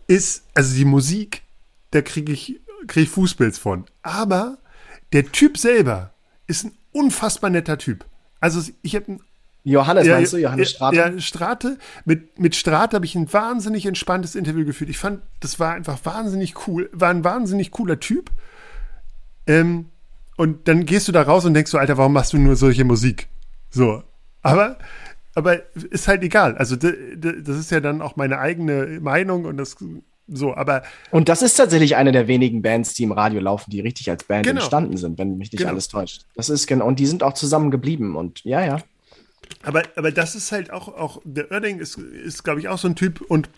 [0.09, 1.43] ist, also die Musik,
[1.93, 3.85] da kriege ich, krieg ich Fußpilz von.
[4.03, 4.59] Aber
[5.13, 6.13] der Typ selber
[6.47, 8.05] ist ein unfassbar netter Typ.
[8.41, 9.19] Also ich habe
[9.65, 10.37] Johannes, meinst du?
[10.37, 10.97] Johannes Strate?
[10.97, 11.79] Ja, Strate.
[12.05, 14.91] Mit, mit Strate habe ich ein wahnsinnig entspanntes Interview geführt.
[14.91, 16.91] Ich fand, das war einfach wahnsinnig cool.
[16.93, 18.31] War ein wahnsinnig cooler Typ.
[19.47, 19.87] Ähm,
[20.37, 22.85] und dann gehst du da raus und denkst so, Alter, warum machst du nur solche
[22.85, 23.29] Musik?
[23.71, 24.03] So.
[24.43, 24.77] Aber,
[25.35, 26.59] aber ist halt egal.
[26.59, 29.77] Also, das ist ja dann auch meine eigene Meinung und das
[30.27, 33.81] so, aber Und das ist tatsächlich eine der wenigen Bands, die im Radio laufen, die
[33.81, 34.61] richtig als Band Genau.
[34.61, 35.73] entstanden sind, wenn mich nicht Genau.
[35.73, 36.23] alles täuscht.
[36.35, 38.79] Das ist genau, und die sind auch zusammen geblieben und ja, ja.
[39.63, 42.89] Aber, aber das ist halt auch, auch der Oerding ist, ist glaube ich, auch so
[42.89, 43.49] ein Typ und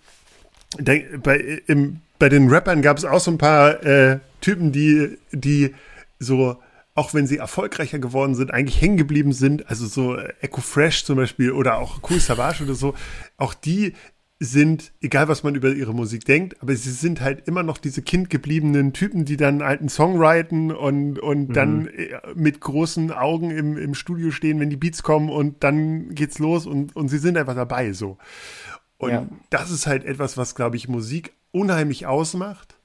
[0.79, 1.37] der, bei,
[1.67, 5.75] im, bei den Rappern gab es auch so ein paar äh, Typen, die, die
[6.19, 6.57] so,
[6.95, 9.69] auch wenn sie erfolgreicher geworden sind, eigentlich hängen geblieben sind.
[9.71, 12.95] Also so Echo Fresh zum Beispiel oder auch Cool Savage oder so.
[13.37, 13.95] Auch die
[14.39, 18.03] sind, egal was man über ihre Musik denkt, aber sie sind halt immer noch diese
[18.03, 23.79] kindgebliebenen Typen, die dann einen Song writen und, und dann äh, mit großen Augen im,
[23.79, 27.39] im Studio stehen, wenn die Beats kommen und dann geht's los und, und sie sind
[27.39, 28.19] einfach dabei so.
[28.99, 29.27] Und Ja.
[29.49, 32.79] das ist halt etwas, was, glaube ich, Musik unheimlich ausmacht.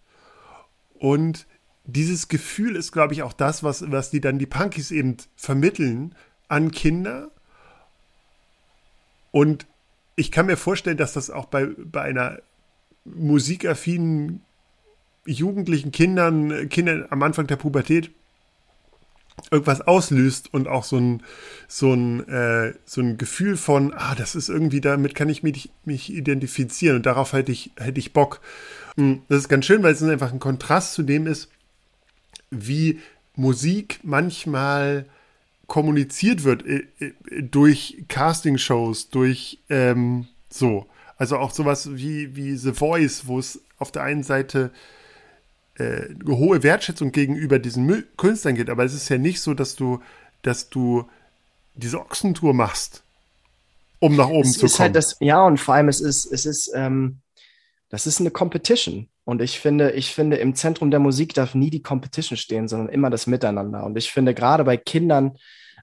[0.94, 1.48] Und
[1.84, 6.16] dieses Gefühl ist, glaube ich, auch das, was, was die dann die Punkies eben vermitteln
[6.48, 7.32] an Kinder.
[9.32, 9.66] Und
[10.22, 12.40] ich kann mir vorstellen, dass das auch bei, bei einer
[13.06, 14.42] musikaffinen
[15.26, 18.12] jugendlichen Kindern, Kindern am Anfang der Pubertät
[19.50, 21.24] irgendwas auslöst und auch so ein,
[21.68, 25.72] so ein, äh, so ein Gefühl von, ah, das ist irgendwie, damit kann ich mich,
[25.86, 28.42] mich identifizieren und darauf hätte ich, hätte ich Bock.
[28.98, 31.50] Mm, Das ist ganz schön, weil es einfach ein Kontrast zu dem ist,
[32.52, 33.00] wie
[33.36, 35.06] Musik manchmal
[35.72, 37.14] kommuniziert wird äh, äh,
[37.44, 40.86] durch Castingshows, durch ähm, so.
[41.16, 44.72] Also auch sowas wie, wie The Voice, wo es auf der einen Seite
[45.76, 48.70] äh, hohe Wertschätzung gegenüber diesen Künstlern gibt.
[48.70, 50.02] Aber es ist ja nicht so, dass du,
[50.42, 51.06] dass du
[51.76, 53.04] diese Ochsentour machst,
[54.00, 54.88] um nach oben es zu ist kommen.
[54.88, 57.20] Halt das, ja, und vor allem es ist, es ist, ähm,
[57.88, 59.08] das ist eine Competition.
[59.24, 62.90] Und ich finde, ich finde, im Zentrum der Musik darf nie die Competition stehen, sondern
[62.90, 63.86] immer das Miteinander.
[63.86, 65.38] Und ich finde, gerade bei Kindern,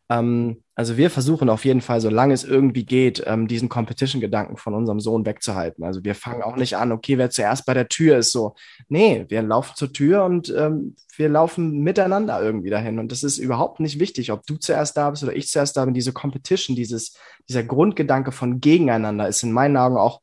[0.08, 4.74] ähm, also wir versuchen auf jeden Fall, solange es irgendwie geht, ähm, diesen Competition-Gedanken von
[4.74, 5.84] unserem Sohn wegzuhalten.
[5.84, 8.54] Also wir fangen auch nicht an, okay, wer zuerst bei der Tür ist, so.
[8.88, 12.98] Nee, wir laufen zur Tür und ähm, wir laufen miteinander irgendwie dahin.
[12.98, 15.84] Und das ist überhaupt nicht wichtig, ob du zuerst da bist oder ich zuerst da
[15.84, 15.94] bin.
[15.94, 17.16] Diese Competition, dieses,
[17.48, 20.20] dieser Grundgedanke von Gegeneinander ist in meinen Augen auch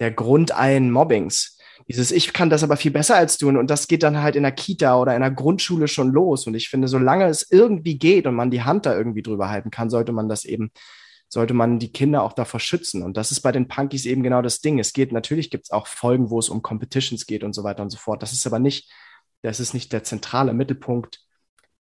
[0.00, 1.53] der Grund allen Mobbings
[1.88, 3.48] dieses, ich kann das aber viel besser als du.
[3.48, 6.46] Und das geht dann halt in der Kita oder in der Grundschule schon los.
[6.46, 9.70] Und ich finde, solange es irgendwie geht und man die Hand da irgendwie drüber halten
[9.70, 10.70] kann, sollte man das eben,
[11.28, 13.02] sollte man die Kinder auch davor schützen.
[13.02, 14.78] Und das ist bei den Punkies eben genau das Ding.
[14.78, 17.82] Es geht, natürlich gibt es auch Folgen, wo es um Competitions geht und so weiter
[17.82, 18.22] und so fort.
[18.22, 18.90] Das ist aber nicht,
[19.42, 21.20] das ist nicht der zentrale Mittelpunkt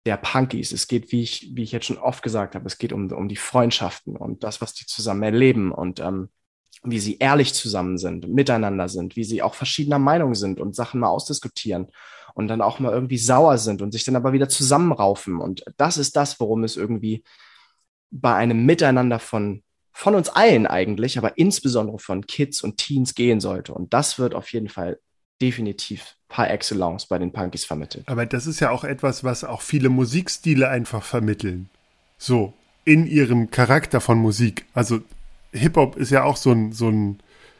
[0.06, 0.74] der Punkies.
[0.74, 3.30] Es geht, wie ich, wie ich jetzt schon oft gesagt habe, es geht um, um
[3.30, 5.72] die Freundschaften und das, was die zusammen erleben.
[5.72, 6.30] Und ähm,
[6.84, 11.00] wie sie ehrlich zusammen sind, miteinander sind, wie sie auch verschiedener Meinung sind und Sachen
[11.00, 11.88] mal ausdiskutieren
[12.34, 15.40] und dann auch mal irgendwie sauer sind und sich dann aber wieder zusammenraufen.
[15.40, 17.24] Und das ist das, worum es irgendwie
[18.12, 23.40] bei einem Miteinander von, von uns allen eigentlich, aber insbesondere von Kids und Teens gehen
[23.40, 23.74] sollte.
[23.74, 25.00] Und das wird auf jeden Fall
[25.42, 28.08] definitiv par excellence bei den Punkies vermittelt.
[28.08, 31.70] Aber das ist ja auch etwas, was auch viele Musikstile einfach vermitteln.
[32.18, 32.54] So,
[32.86, 34.66] in ihrem Charakter von Musik.
[34.74, 35.02] Also
[35.54, 37.20] Hip-Hop ist ja auch so ein, so ein,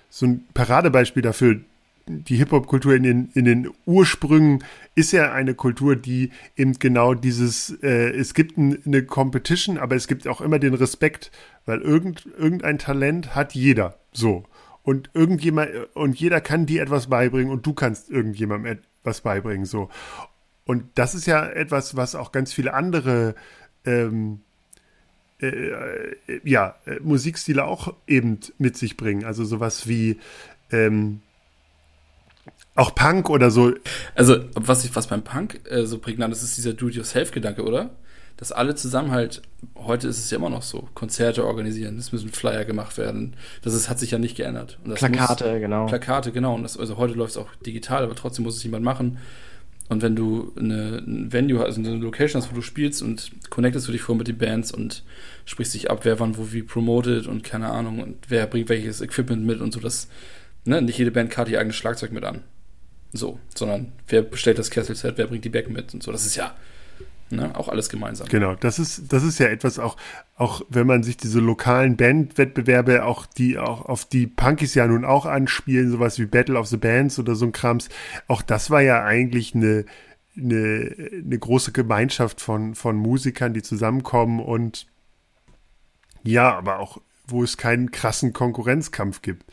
[0.10, 1.62] so ein Paradebeispiel dafür.
[2.06, 4.64] Die Hip-Hop-Kultur in den, in den Ursprüngen
[4.94, 9.96] ist ja eine Kultur, die eben genau dieses, äh, es gibt ein, eine Competition, aber
[9.96, 11.32] es gibt auch immer den Respekt,
[11.66, 14.00] weil irgend, irgendein Talent hat jeder.
[14.12, 14.44] So.
[14.84, 19.66] Und irgendjemand, und jeder kann dir etwas beibringen und du kannst irgendjemandem etwas beibringen.
[19.66, 19.90] So.
[20.66, 23.36] Und das ist ja etwas, was auch ganz viele andere
[23.86, 24.42] ähm,
[25.48, 29.26] äh, äh, ja, äh, Musikstile auch eben mit sich bringen.
[29.26, 30.20] Also sowas wie
[30.72, 31.22] ähm,
[32.76, 33.74] auch Punk oder so.
[34.16, 37.92] Also, was, ich, was beim Punk äh, so prägnant ist, ist dieser Do-it-yourself-Gedanke, oder?
[38.38, 39.44] Dass alle zusammen halt,
[39.76, 43.36] heute ist es ja immer noch so, Konzerte organisieren, es müssen Flyer gemacht werden.
[43.62, 44.80] Das ist, hat sich ja nicht geändert.
[44.96, 45.86] Plakate, muss, genau.
[45.86, 46.56] Plakate, genau.
[46.56, 49.20] Und das, also heute läuft es auch digital, aber trotzdem muss es jemand machen.
[49.90, 53.88] Und wenn du eine, ein Venue, also eine Location hast, wo du spielst und connectest
[53.88, 55.04] du dich vor mit den Bands und
[55.46, 59.02] sprichst dich ab, wer wann wo wie promotet und keine Ahnung und wer bringt welches
[59.02, 60.08] Equipment mit und so, dass
[60.66, 62.42] ne, nicht jede Band kartet ihr eigenes Schlagzeug mit an.
[63.12, 66.12] So, sondern wer bestellt das Kesselset, wer bringt die Becken mit und so.
[66.12, 66.56] Das ist ja
[67.36, 67.56] Ne?
[67.56, 68.28] Auch alles gemeinsam.
[68.28, 69.98] Genau, das ist, das ist ja etwas auch,
[70.36, 75.06] auch wenn man sich diese lokalen Bandwettbewerbe, auch die, auch auf die Punkies ja nun
[75.06, 77.90] auch anspielen, sowas wie Battle of the Bands oder so ein Krams,
[78.28, 79.86] auch das war ja eigentlich eine,
[80.38, 84.88] eine, eine große Gemeinschaft von, von Musikern, die zusammenkommen und
[86.24, 89.46] ja, aber auch, wo es keinen krassen Konkurrenzkampf gibt.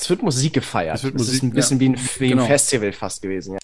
[0.00, 0.96] Es wird Musik gefeiert.
[0.96, 1.80] Es wird Musik, ist ein bisschen ja.
[1.80, 2.46] wie ein, wie ein genau.
[2.46, 3.54] Festival fast gewesen.
[3.54, 3.58] Ja.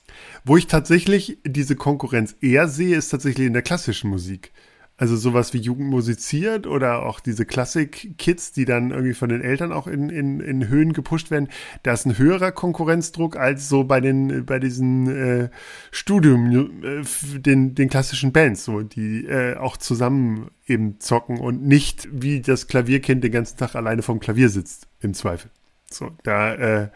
[0.45, 4.53] Wo ich tatsächlich diese Konkurrenz eher sehe, ist tatsächlich in der klassischen Musik.
[4.99, 9.71] Also sowas wie Jugend musiziert oder auch diese Klassik-Kids, die dann irgendwie von den Eltern
[9.73, 11.49] auch in, in, in Höhen gepusht werden.
[11.83, 15.51] Da ist ein höherer Konkurrenzdruck als so bei den bei diesen äh,
[15.91, 17.03] Studium, äh,
[17.39, 22.67] den, den klassischen Bands, so die äh, auch zusammen eben zocken und nicht wie das
[22.67, 25.51] Klavierkind den ganzen Tag alleine vom Klavier sitzt, im Zweifel.
[25.91, 26.91] So, da äh,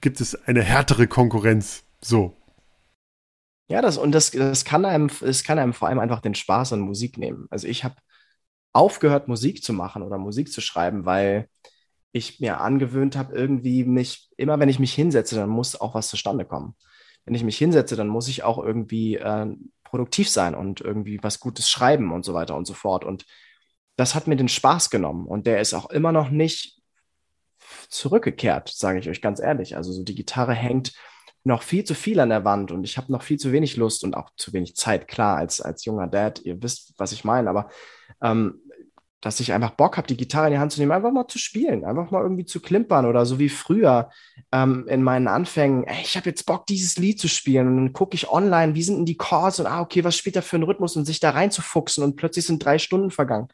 [0.00, 1.84] gibt es eine härtere Konkurrenz.
[2.00, 2.34] So.
[3.68, 6.72] Ja, das und das, das kann einem, es kann einem vor allem einfach den Spaß
[6.72, 7.46] an Musik nehmen.
[7.50, 7.96] Also ich habe
[8.72, 11.48] aufgehört, Musik zu machen oder Musik zu schreiben, weil
[12.12, 16.08] ich mir angewöhnt habe, irgendwie mich, immer wenn ich mich hinsetze, dann muss auch was
[16.08, 16.74] zustande kommen.
[17.24, 19.46] Wenn ich mich hinsetze, dann muss ich auch irgendwie äh,
[19.84, 23.04] produktiv sein und irgendwie was Gutes schreiben und so weiter und so fort.
[23.04, 23.26] Und
[23.96, 26.77] das hat mir den Spaß genommen und der ist auch immer noch nicht
[27.88, 29.76] zurückgekehrt, sage ich euch ganz ehrlich.
[29.76, 30.92] Also so die Gitarre hängt
[31.44, 34.04] noch viel zu viel an der Wand und ich habe noch viel zu wenig Lust
[34.04, 37.48] und auch zu wenig Zeit, klar, als, als junger Dad, ihr wisst, was ich meine,
[37.48, 37.68] aber
[38.22, 38.60] ähm,
[39.20, 41.38] dass ich einfach Bock habe, die Gitarre in die Hand zu nehmen, einfach mal zu
[41.38, 44.10] spielen, einfach mal irgendwie zu klimpern oder so wie früher
[44.52, 47.92] ähm, in meinen Anfängen, ey, ich habe jetzt Bock, dieses Lied zu spielen und dann
[47.92, 50.56] gucke ich online, wie sind denn die Chords und ah, okay, was spielt da für
[50.56, 53.48] ein Rhythmus und sich da reinzufuchsen und plötzlich sind drei Stunden vergangen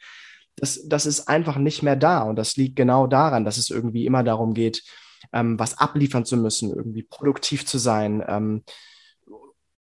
[0.57, 2.23] das, das ist einfach nicht mehr da.
[2.23, 4.83] Und das liegt genau daran, dass es irgendwie immer darum geht,
[5.33, 8.65] ähm, was abliefern zu müssen, irgendwie produktiv zu sein, ähm,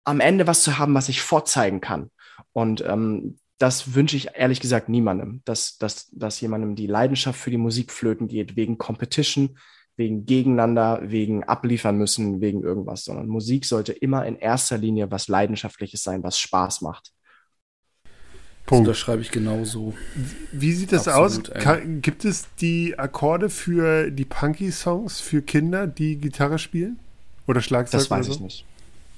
[0.04, 2.12] am Ende was zu haben, was ich vorzeigen kann.
[2.54, 7.52] Und ähm, das wünsche ich ehrlich gesagt niemandem, dass, dass, dass jemandem die Leidenschaft für
[7.52, 9.58] die Musik flöten geht, wegen Competition,
[9.96, 15.30] wegen Gegeneinander, wegen abliefern müssen, wegen irgendwas, sondern Musik sollte immer in erster Linie was
[15.30, 17.12] Leidenschaftliches sein, was Spaß macht.
[18.66, 18.88] Punkt.
[18.88, 19.94] Das schreibe ich genauso.
[20.52, 21.64] Wie sieht das Absolut, aus?
[21.64, 26.98] Kann, gibt es die Akkorde für die Punky-Songs für Kinder, die Gitarre spielen?
[27.48, 28.00] Oder Schlagzeug?
[28.00, 28.32] Das weiß so?
[28.32, 28.66] ich nicht.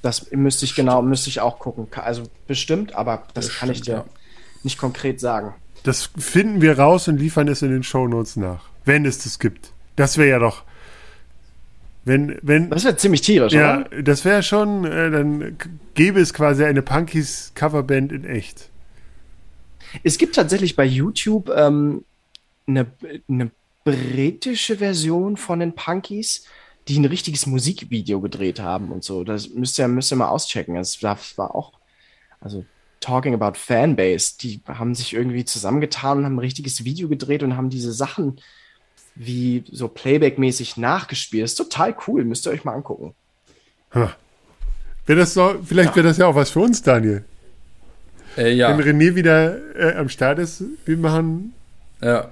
[0.02, 1.88] Das müsste ich genau, müsste ich auch gucken.
[1.96, 4.06] Also bestimmt, aber das, das kann stimmt, ich dir ja.
[4.64, 5.54] nicht konkret sagen.
[5.84, 8.66] Das finden wir raus und liefern es in den Shownotes nach.
[8.84, 9.72] Wenn es das gibt.
[9.96, 10.64] Das wäre ja doch.
[12.04, 14.02] Wenn, wenn, das wäre ziemlich tierisch, ja, oder?
[14.02, 15.58] das wäre schon, äh, dann
[15.94, 18.70] gäbe es quasi eine Punkies Coverband in echt.
[20.04, 22.04] Es gibt tatsächlich bei YouTube ähm,
[22.68, 22.88] eine,
[23.30, 23.52] eine
[23.84, 26.46] britische Version von den Punkies,
[26.88, 29.24] die ein richtiges Musikvideo gedreht haben und so.
[29.24, 30.76] Das müsst ihr, müsst ihr mal auschecken.
[30.76, 31.74] Das war auch,
[32.40, 32.66] also
[33.00, 37.56] talking about Fanbase, die haben sich irgendwie zusammengetan und haben ein richtiges Video gedreht und
[37.56, 38.40] haben diese Sachen
[39.16, 41.44] wie so Playback-mäßig nachgespielt.
[41.44, 43.16] Das ist total cool, müsst ihr euch mal angucken.
[43.94, 44.10] Huh.
[45.06, 45.96] Wäre das so, vielleicht ja.
[45.96, 47.24] wäre das ja auch was für uns, Daniel.
[48.38, 48.78] Äh, ja.
[48.78, 51.54] Wenn René wieder äh, am Start ist, wir machen.
[52.02, 52.30] Ja.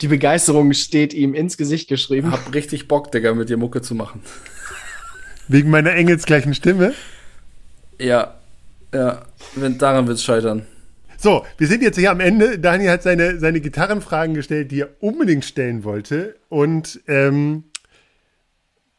[0.00, 2.30] Die Begeisterung steht ihm ins Gesicht geschrieben.
[2.30, 4.20] Hab richtig Bock, Digga, mit dir Mucke zu machen.
[5.48, 6.92] Wegen meiner engelsgleichen Stimme?
[7.98, 8.34] Ja.
[8.92, 9.22] Ja.
[9.54, 10.66] Wenn, daran wird es scheitern.
[11.16, 12.58] So, wir sind jetzt hier am Ende.
[12.58, 16.36] Daniel hat seine, seine Gitarrenfragen gestellt, die er unbedingt stellen wollte.
[16.48, 17.64] Und ähm,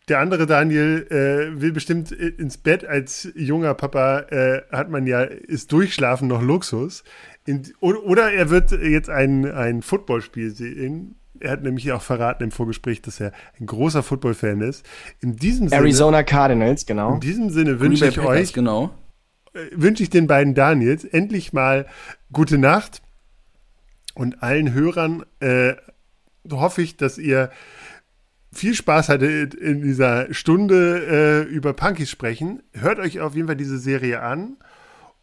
[0.10, 2.86] der andere Daniel äh, will bestimmt ins Bett.
[2.86, 7.04] Als junger Papa äh, hat man ja, ist Durchschlafen noch Luxus.
[7.46, 11.16] In, oder er wird jetzt ein, ein Footballspiel sehen.
[11.40, 14.86] Er hat nämlich auch verraten im Vorgespräch, dass er ein großer Football-Fan ist.
[15.22, 17.14] In diesem Arizona Sinne, Cardinals, genau.
[17.14, 18.92] In diesem Sinne wünsche ich Packers, euch, genau.
[19.54, 21.86] Äh, wünsche ich den beiden Daniels endlich mal
[22.32, 23.02] gute Nacht
[24.16, 25.76] und allen Hörern äh,
[26.52, 27.50] hoffe ich, dass ihr
[28.52, 32.64] viel Spaß hattet in dieser Stunde äh, über Punkies sprechen.
[32.74, 34.58] Hört euch auf jeden Fall diese Serie an.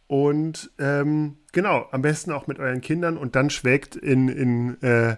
[0.07, 5.17] Und ähm, genau, am besten auch mit euren Kindern und dann schwelgt in, in, äh,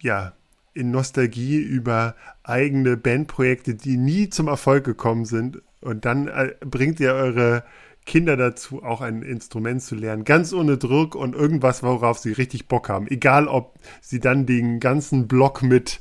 [0.00, 0.32] ja,
[0.74, 5.62] in Nostalgie über eigene Bandprojekte, die nie zum Erfolg gekommen sind.
[5.80, 7.62] Und dann äh, bringt ihr eure
[8.06, 12.66] Kinder dazu, auch ein Instrument zu lernen, ganz ohne Druck und irgendwas, worauf sie richtig
[12.66, 13.06] Bock haben.
[13.06, 16.00] Egal, ob sie dann den ganzen Block mit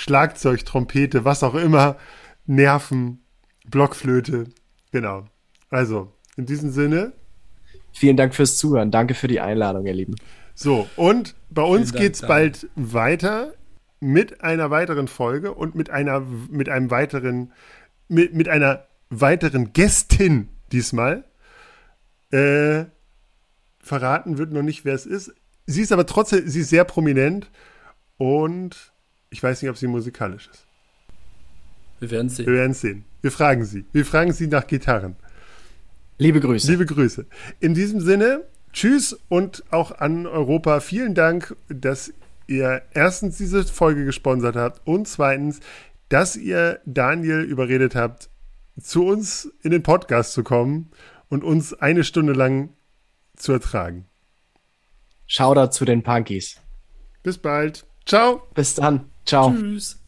[0.00, 1.98] Schlagzeug, Trompete, was auch immer,
[2.46, 3.22] Nerven,
[3.66, 4.46] Blockflöte.
[4.92, 5.26] Genau.
[5.68, 7.12] Also, in diesem Sinne.
[7.92, 8.90] Vielen Dank fürs Zuhören.
[8.90, 10.16] Danke für die Einladung, ihr Lieben.
[10.54, 13.52] So, und bei uns geht es bald weiter
[14.00, 17.52] mit einer weiteren Folge und mit einer, mit einem weiteren,
[18.08, 21.24] mit, mit einer weiteren Gästin diesmal.
[22.30, 22.84] Äh,
[23.80, 25.34] verraten wird noch nicht, wer es ist.
[25.66, 27.50] Sie ist aber trotzdem, sie ist sehr prominent
[28.16, 28.89] und
[29.30, 30.66] ich weiß nicht, ob sie musikalisch ist.
[32.00, 32.46] Wir werden sehen.
[32.46, 33.04] Wir werden sehen.
[33.22, 33.84] Wir fragen sie.
[33.92, 35.16] Wir fragen sie nach Gitarren.
[36.18, 36.70] Liebe Grüße.
[36.70, 37.26] Liebe Grüße.
[37.60, 40.80] In diesem Sinne, tschüss und auch an Europa.
[40.80, 42.12] Vielen Dank, dass
[42.46, 45.60] ihr erstens diese Folge gesponsert habt und zweitens,
[46.08, 48.30] dass ihr Daniel überredet habt,
[48.80, 50.90] zu uns in den Podcast zu kommen
[51.28, 52.70] und uns eine Stunde lang
[53.36, 54.06] zu ertragen.
[55.26, 56.56] Shoutout zu den Punkies.
[57.22, 57.86] Bis bald.
[58.04, 58.42] Ciao.
[58.54, 59.10] Bis dann.
[59.30, 59.52] Ciao.
[59.52, 59.99] Tschüss.